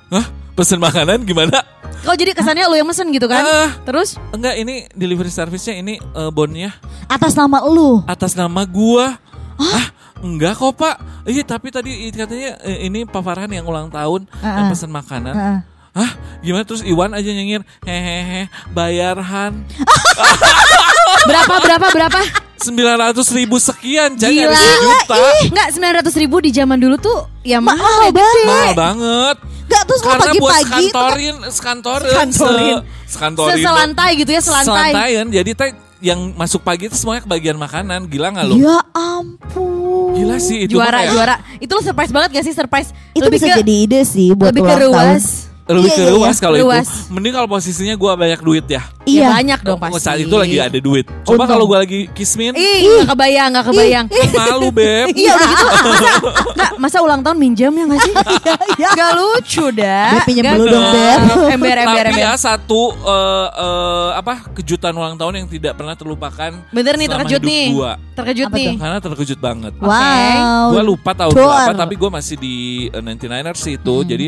[0.09, 0.27] Hah?
[0.55, 1.65] Pesan makanan gimana?
[2.05, 3.43] Kok jadi kesannya lu yang mesen gitu kan?
[3.43, 3.75] Ah.
[3.83, 6.71] Terus Enggak, ini delivery service-nya ini eh, bonnya
[7.09, 8.05] Atas nama lu.
[8.07, 9.19] atas nama gua.
[9.57, 9.87] Ah,
[10.21, 11.27] enggak kok, Pak.
[11.27, 14.71] Iya, tapi tadi katanya eh, ini Pak Farhan yang ulang tahun yang Ah, ah.
[14.71, 15.35] pesan makanan.
[15.35, 15.59] Heeh.
[15.95, 16.11] Hah?
[16.43, 19.63] Gimana terus Iwan aja nyengir hehehe bayarhan
[21.25, 22.21] berapa berapa berapa?
[22.57, 24.57] 900 ribu sekian jadi Gila.
[24.57, 25.69] sejuta Enggak
[26.01, 28.45] 900 ribu di zaman dulu tuh ya mahal, Mahal ya, gede.
[28.47, 32.77] mahal banget Gak terus lo karena buat pagi-pagi tuh kan- sekantorin sekantorin Sekantorin.
[32.79, 34.73] se- sekantorin Seselantai gitu ya selantai.
[34.91, 35.71] selantaian jadi teh
[36.01, 40.13] yang masuk pagi itu semuanya kebagian makanan gila nggak lo Ya ampun.
[40.15, 41.35] gila sih itu Juara kayak- juara.
[41.59, 42.89] Itu lu surprise banget gak sih surprise?
[43.11, 44.93] Itu Lebih bisa ke- jadi ide sih buat lebih ke ulang tahun.
[45.11, 45.25] ruas.
[45.65, 46.67] Lebih Iya, ke iya, luas kalau itu.
[46.69, 46.89] Luas.
[47.09, 48.85] Mending kalau posisinya gue banyak duit ya.
[49.05, 50.01] Ya banyak dong Oh, pasti.
[50.03, 51.09] Saat itu lagi ada duit.
[51.25, 54.07] Coba kalau gue lagi kismin, Ih, gak kebayang, gak kebayang.
[54.35, 55.09] malu beb.
[55.11, 56.09] Iya udah gitu masa,
[56.57, 58.15] nggak, masa ulang tahun minjem ya gak sih?
[58.95, 60.85] Gak lucu dah Beb, pinjem Nggak dulu dong.
[60.85, 61.21] Beb.
[61.25, 65.95] Ember, ember, Tapi ember ya satu eh, eh, apa kejutan ulang tahun yang tidak pernah
[65.95, 66.51] terlupakan.
[66.71, 67.93] Bener nih terkejut nih Gua.
[68.15, 68.75] Terkejut Apa nih tuh?
[68.79, 69.73] Karena terkejut banget.
[69.81, 70.65] Wow.
[70.71, 72.57] Gue lupa tahun berapa tapi gue masih di
[72.87, 73.95] eh, 99ers itu.
[74.05, 74.27] Jadi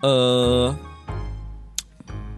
[0.00, 0.68] eh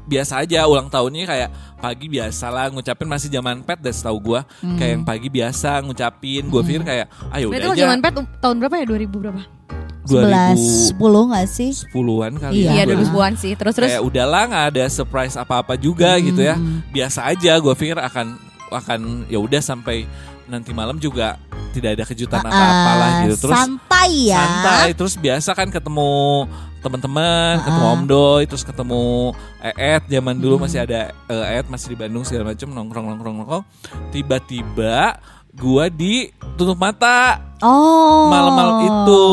[0.04, 1.48] biasa aja ulang tahunnya kayak
[1.78, 4.40] pagi biasa lah ngucapin masih zaman pet deh setahu gue
[4.74, 8.74] kayak yang pagi biasa ngucapin gue pikir kayak ayo udah aja zaman pet tahun berapa
[8.76, 8.86] ya?
[9.06, 9.42] 2000 berapa?
[10.02, 11.70] 11 10 gak sih?
[11.94, 12.70] 2010-an kali Iya.
[12.74, 16.58] Iya ya 2010-an sih Terus terus kayak udahlah nggak ada surprise apa-apa juga gitu ya
[16.90, 18.34] biasa aja gue pikir akan
[18.68, 20.10] akan ya udah sampai
[20.46, 21.38] nanti malam juga
[21.70, 24.42] tidak ada kejutan Ah, apa-apa lah gitu terus santai ya.
[24.42, 26.10] santai terus biasa kan ketemu
[26.80, 30.02] teman-teman ketemu Om Doi terus ketemu Eet.
[30.08, 33.64] Zaman dulu masih ada eh, Eet masih di Bandung segala macam nongkrong nongkrong nongkrong.
[34.10, 35.20] Tiba-tiba
[35.54, 37.40] gua ditutup mata.
[37.60, 38.32] Oh.
[38.32, 39.24] malam-malam itu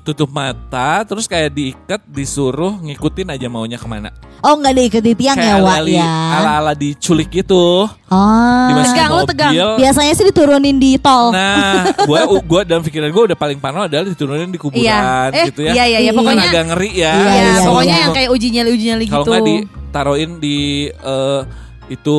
[0.00, 4.08] tutup mata terus kayak diikat disuruh ngikutin aja maunya ke mana
[4.40, 6.12] Oh nggak diikat di tiang ya, kayak Wak ala-ali- ya.
[6.34, 8.68] ala-ala diculik gitu Oh.
[8.72, 9.52] Tegang, lu tegang.
[9.76, 11.28] Biasanya sih diturunin di tol.
[11.30, 15.44] Nah, gua gua dalam pikiran gua udah paling parno adalah diturunin di kuburan Iya Eh
[15.46, 15.72] gitu ya.
[15.72, 16.12] iya iya iya Iya.
[16.16, 17.12] Pokoknya agak ngeri ya.
[17.12, 18.00] Iya, Iya iya, pokoknya iya.
[18.00, 20.58] yang kayak uji nyali uji nyali Kalau gitu nggak ditaruhin di
[20.90, 21.40] eh,
[21.88, 22.16] itu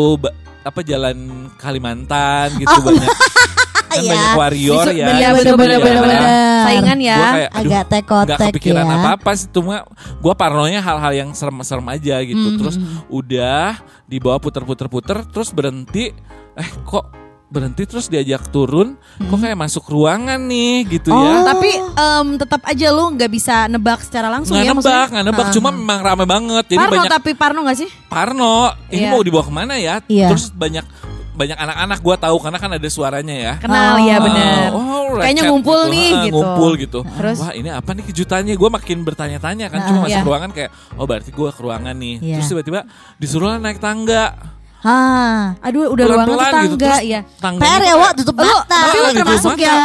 [0.61, 1.17] apa jalan
[1.57, 3.09] Kalimantan gitu banyak
[3.91, 4.11] kan Iya.
[4.11, 5.05] banyak warrior ya.
[5.05, 5.83] bener, bener, di bener, jalan.
[5.83, 6.21] bener, bener.
[6.61, 7.15] Saingan ya.
[7.15, 8.95] Gua kayak, aduh, Agak tekotek nggak kepikiran ya.
[8.95, 9.75] apa-apa sih cuma
[10.15, 12.75] gue parnonya hal-hal yang serem-serem aja gitu Hmm, terus
[13.07, 16.15] udah dibawa puter-puter-puter terus berhenti
[16.53, 17.05] eh kok
[17.47, 21.43] berhenti terus diajak turun kok kayak masuk ruangan nih gitu ya Oh.
[21.45, 25.11] Tapi em, tetap aja lu nggak bisa nebak secara langsung nggak ya nebak maksudnya.
[25.11, 25.51] nggak nebak Ah.
[25.51, 27.89] cuma memang rame banget jadi Parno banyak tapi Parno gak sih?
[28.07, 28.55] Parno
[28.87, 29.11] ini Iya.
[29.11, 30.31] mau dibawa ke mana ya Iya.
[30.31, 30.85] terus banyak
[31.31, 34.03] banyak anak-anak gue tahu karena kan ada suaranya ya Kenal Oh.
[34.03, 36.35] ya bener Oh, Kayaknya ngumpul nih Ah, gitu.
[36.39, 36.99] Ngumpul gitu.
[37.03, 37.37] Terus?
[37.37, 38.55] Wah ini apa nih kejutannya?
[38.55, 39.79] Gue makin bertanya-tanya kan.
[39.79, 40.23] Ah, Cuma masuk iya.
[40.23, 42.15] ruangan kayak, oh berarti gue ke ruangan nih.
[42.17, 42.35] Iya.
[42.39, 42.79] Terus tiba-tiba
[43.17, 44.31] disuruh naik tangga.
[44.79, 45.59] Hah.
[45.59, 46.75] Aduh udah ruangan Pelan-pelan tetangga gitu.
[46.79, 48.63] Terus ya tangganya PR ya, Wak, tutup Lu, mata.
[48.65, 49.19] tapi lu Gitu.
[49.19, 49.75] termasuk Mata.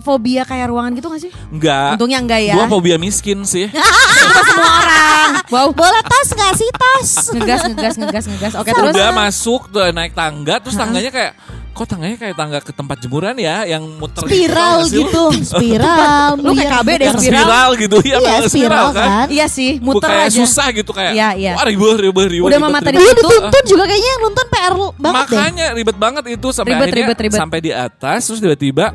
[0.00, 1.30] Fobia kayak ruangan gitu gak sih?
[1.48, 1.94] Enggak.
[1.94, 2.54] Untungnya enggak ya.
[2.54, 3.68] Gue fobia miskin sih.
[4.42, 5.28] Semua orang.
[5.46, 5.68] Wow.
[5.70, 7.08] Boleh tas gak sih tas?
[7.30, 8.52] Ngegas, ngegas, ngegas, ngegas.
[8.54, 8.90] Oke terus.
[8.90, 10.58] Udah masuk tuh naik tangga.
[10.58, 11.32] Terus tangganya kayak,
[11.70, 13.62] kok tangganya kayak tangga ke tempat jemuran ya?
[13.64, 15.02] Yang muter Spiral gak sih lu?
[15.02, 15.24] gitu.
[15.44, 16.28] Spiral.
[16.36, 17.20] Lu kayak KB deh, spiral.
[17.20, 17.96] spiral gitu.
[18.00, 19.08] Iya, Iya bener, spiral kan.
[19.28, 20.38] Iya sih, Gua muter kayak aja.
[20.38, 21.12] susah gitu kayak.
[21.12, 21.52] Iya, iya.
[21.54, 22.48] Wah ribet, ribet, ribet.
[22.48, 25.38] Udah mama tadi Itu- dituntun juga kayaknya yang nonton PR lu banget deh.
[25.38, 27.38] Makanya ribet banget itu sampai Ribet, akhirnya ribet, ribet.
[27.38, 28.86] sampai di atas terus tiba-tiba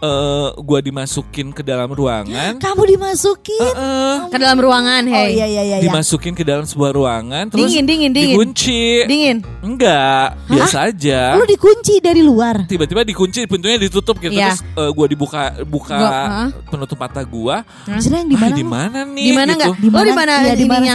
[0.00, 2.56] eh gua dimasukin ke dalam ruangan.
[2.56, 3.60] Kamu dimasukin.
[3.60, 4.14] Heeh.
[4.26, 5.36] Ke dalam ruangan, Oh hey.
[5.36, 5.76] iya iya iya.
[5.76, 5.84] iya.
[5.84, 8.32] dimasukin ke dalam sebuah ruangan terus Dingin, dingin, dingin.
[8.32, 9.04] dikunci.
[9.04, 9.36] Dingin.
[9.60, 11.36] Enggak, biasa aja.
[11.36, 12.64] Lu dikunci dari luar.
[12.64, 14.56] Tiba-tiba dikunci, pintunya ditutup gitu Iya.
[14.56, 16.48] terus eh, gua dibuka buka Gua, hah?
[16.66, 17.56] penutup mata gua.
[17.84, 18.56] Maksudnya yang di Ah, mana?
[18.56, 19.20] di mana nih?
[19.22, 19.58] Di mana gitu.
[19.68, 19.92] enggak?
[19.92, 20.92] Lo di mana Iya, di mana?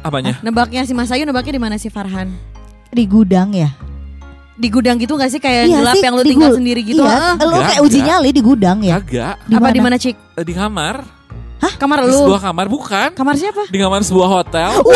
[0.00, 0.34] Apanya?
[0.44, 2.28] Nebaknya si Mas Ayu nebaknya di mana sih Farhan?
[2.92, 3.72] Di gudang ya?
[4.54, 6.80] Di gudang gitu gak sih kayak Iya gelap sih, yang lu di tinggal gu- sendiri
[6.80, 7.02] gitu?
[7.02, 7.32] Iya, Heeh.
[7.44, 8.08] lu kayak uji enggak.
[8.12, 8.94] nyali di gudang ya?
[8.96, 9.34] Kagak.
[9.42, 9.96] Di Apa di mana?
[9.98, 10.16] Cik?
[10.32, 10.96] Eh, Di kamar.
[11.74, 12.18] Kamar Di lu.
[12.20, 13.08] sebuah kamar bukan?
[13.12, 13.66] Kamar siapa?
[13.66, 14.70] Di kamar sebuah hotel.
[14.78, 14.92] Wow,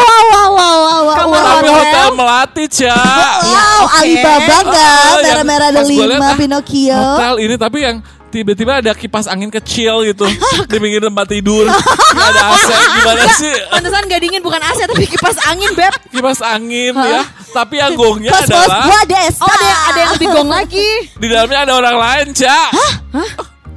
[0.00, 3.36] wow, wow, wow, wow, Kamar wow, hotel melati, Cak.
[3.44, 3.98] Wow, oke.
[3.98, 5.02] Alibaba enggak?
[5.06, 6.96] Oh, Merah-merah ada lima, ah, Pinocchio.
[6.96, 7.96] Hotel ini tapi yang
[8.30, 10.22] tiba-tiba ada kipas angin kecil gitu
[10.70, 11.66] di pinggir tempat tidur.
[11.66, 13.54] Nggak ada AC gimana sih?
[13.68, 15.92] Pantesan gak dingin bukan AC tapi kipas angin beb.
[16.08, 17.22] Kipas angin ya.
[17.50, 19.34] Tapi yang gongnya Pas adalah gua des.
[19.42, 20.88] Oh ada ada yang lebih gong lagi.
[21.18, 22.70] di dalamnya ada orang lain, Cak.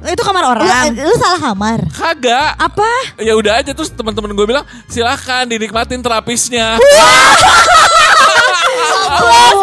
[0.04, 0.92] Itu kamar Lu, orang.
[0.94, 1.80] lu salah kamar.
[1.90, 2.60] Kagak.
[2.60, 2.86] Apa?
[3.18, 6.76] Ya udah aja terus teman-teman gue bilang silahkan dinikmatin terapisnya.
[6.76, 6.92] Plus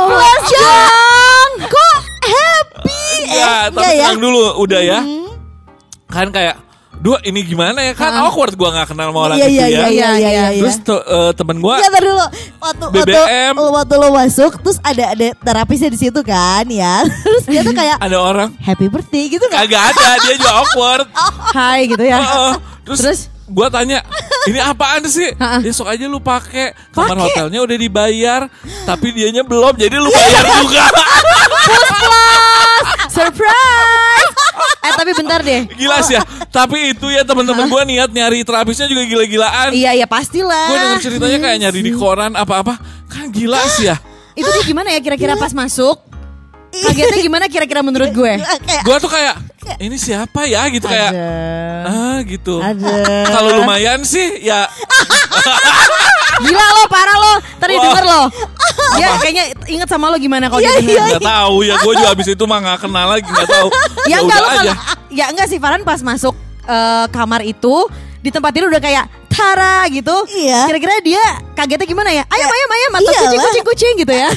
[0.10, 0.46] plus
[3.24, 3.38] happy?
[3.38, 4.06] Ya, tapi enggak ya?
[4.08, 5.00] tenang dulu, udah ya.
[6.06, 6.56] Kan kayak,
[6.94, 7.94] dua ini gimana ya?
[7.94, 9.68] Kan awkward gue nggak kenal sama orang Iya itu iya ya.
[9.68, 10.30] iya iya iya.
[10.52, 10.60] iya.
[10.60, 12.26] Terus te- eh, temen gue, Ya ntar dulu
[12.60, 13.54] waktu BBM.
[13.54, 17.02] waktu waktu lo masuk terus ada ada terapisnya di situ kan ya.
[17.24, 19.64] Terus dia tuh kayak ada orang happy birthday gitu kan.
[19.64, 21.06] kagak ada, dia juga awkward.
[21.58, 22.20] Hai gitu ya.
[22.20, 22.54] Heeh.
[22.82, 23.20] terus, Terus?
[23.48, 24.00] gue tanya,
[24.46, 25.32] ini apaan sih?
[25.60, 28.42] Besok aja lu pakai kamar hotelnya udah dibayar,
[28.84, 30.86] tapi dianya belum, jadi lu bayar juga.
[33.12, 34.32] Surprise.
[34.88, 35.68] eh tapi bentar deh.
[35.76, 36.24] Gila sih ya.
[36.48, 39.76] Tapi itu ya teman-teman gue niat nyari terapisnya juga gila-gilaan.
[39.76, 40.68] Iya iya pastilah.
[40.72, 42.80] Gue denger ceritanya kayak nyari di koran apa-apa.
[43.12, 44.00] Kan gila sih ya.
[44.40, 46.00] Itu dia gimana ya kira-kira pas masuk?
[46.72, 48.34] Kagetnya gimana kira-kira menurut gue?
[48.64, 49.36] Kayak Gue tuh kayak,
[49.84, 51.12] ini siapa ya gitu kayak
[51.84, 52.64] ah gitu.
[52.64, 53.28] Ada.
[53.28, 54.72] Kalau lumayan sih ya
[56.40, 57.34] Gila lo, parah lo.
[57.58, 57.84] Tadi Wah.
[57.84, 58.22] denger lo.
[58.92, 61.08] Ya kayaknya inget sama lo gimana kalau Iya, dia denger.
[61.16, 63.68] nggak tahu ya gue juga abis itu mah nggak kenal lagi nggak tahu.
[64.04, 64.60] Ya enggak udah aja.
[64.60, 64.74] kalau
[65.10, 67.88] ya enggak sih Farhan pas masuk eh, kamar itu
[68.20, 70.12] di tempat tidur udah kayak Tara gitu.
[70.28, 70.68] Iya.
[70.68, 71.24] Kira-kira dia
[71.56, 72.24] kagetnya gimana ya?
[72.28, 73.24] Ayam ayam ayam atau Iyalah.
[73.24, 74.30] kucing kucing kucing gitu ya.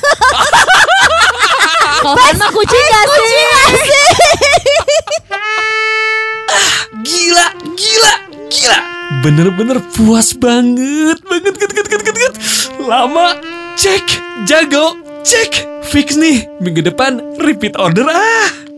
[2.00, 3.34] Kalau Farhan mah kucing gak sih?
[7.02, 8.12] Gila, gila,
[8.48, 8.78] gila.
[9.04, 12.34] Bener-bener puas banget, banget, banget, banget, banget, banget.
[12.88, 13.36] Lama,
[13.76, 14.04] cek,
[14.48, 15.52] jago, cek.
[15.84, 18.73] Fix nih, minggu depan repeat order ah.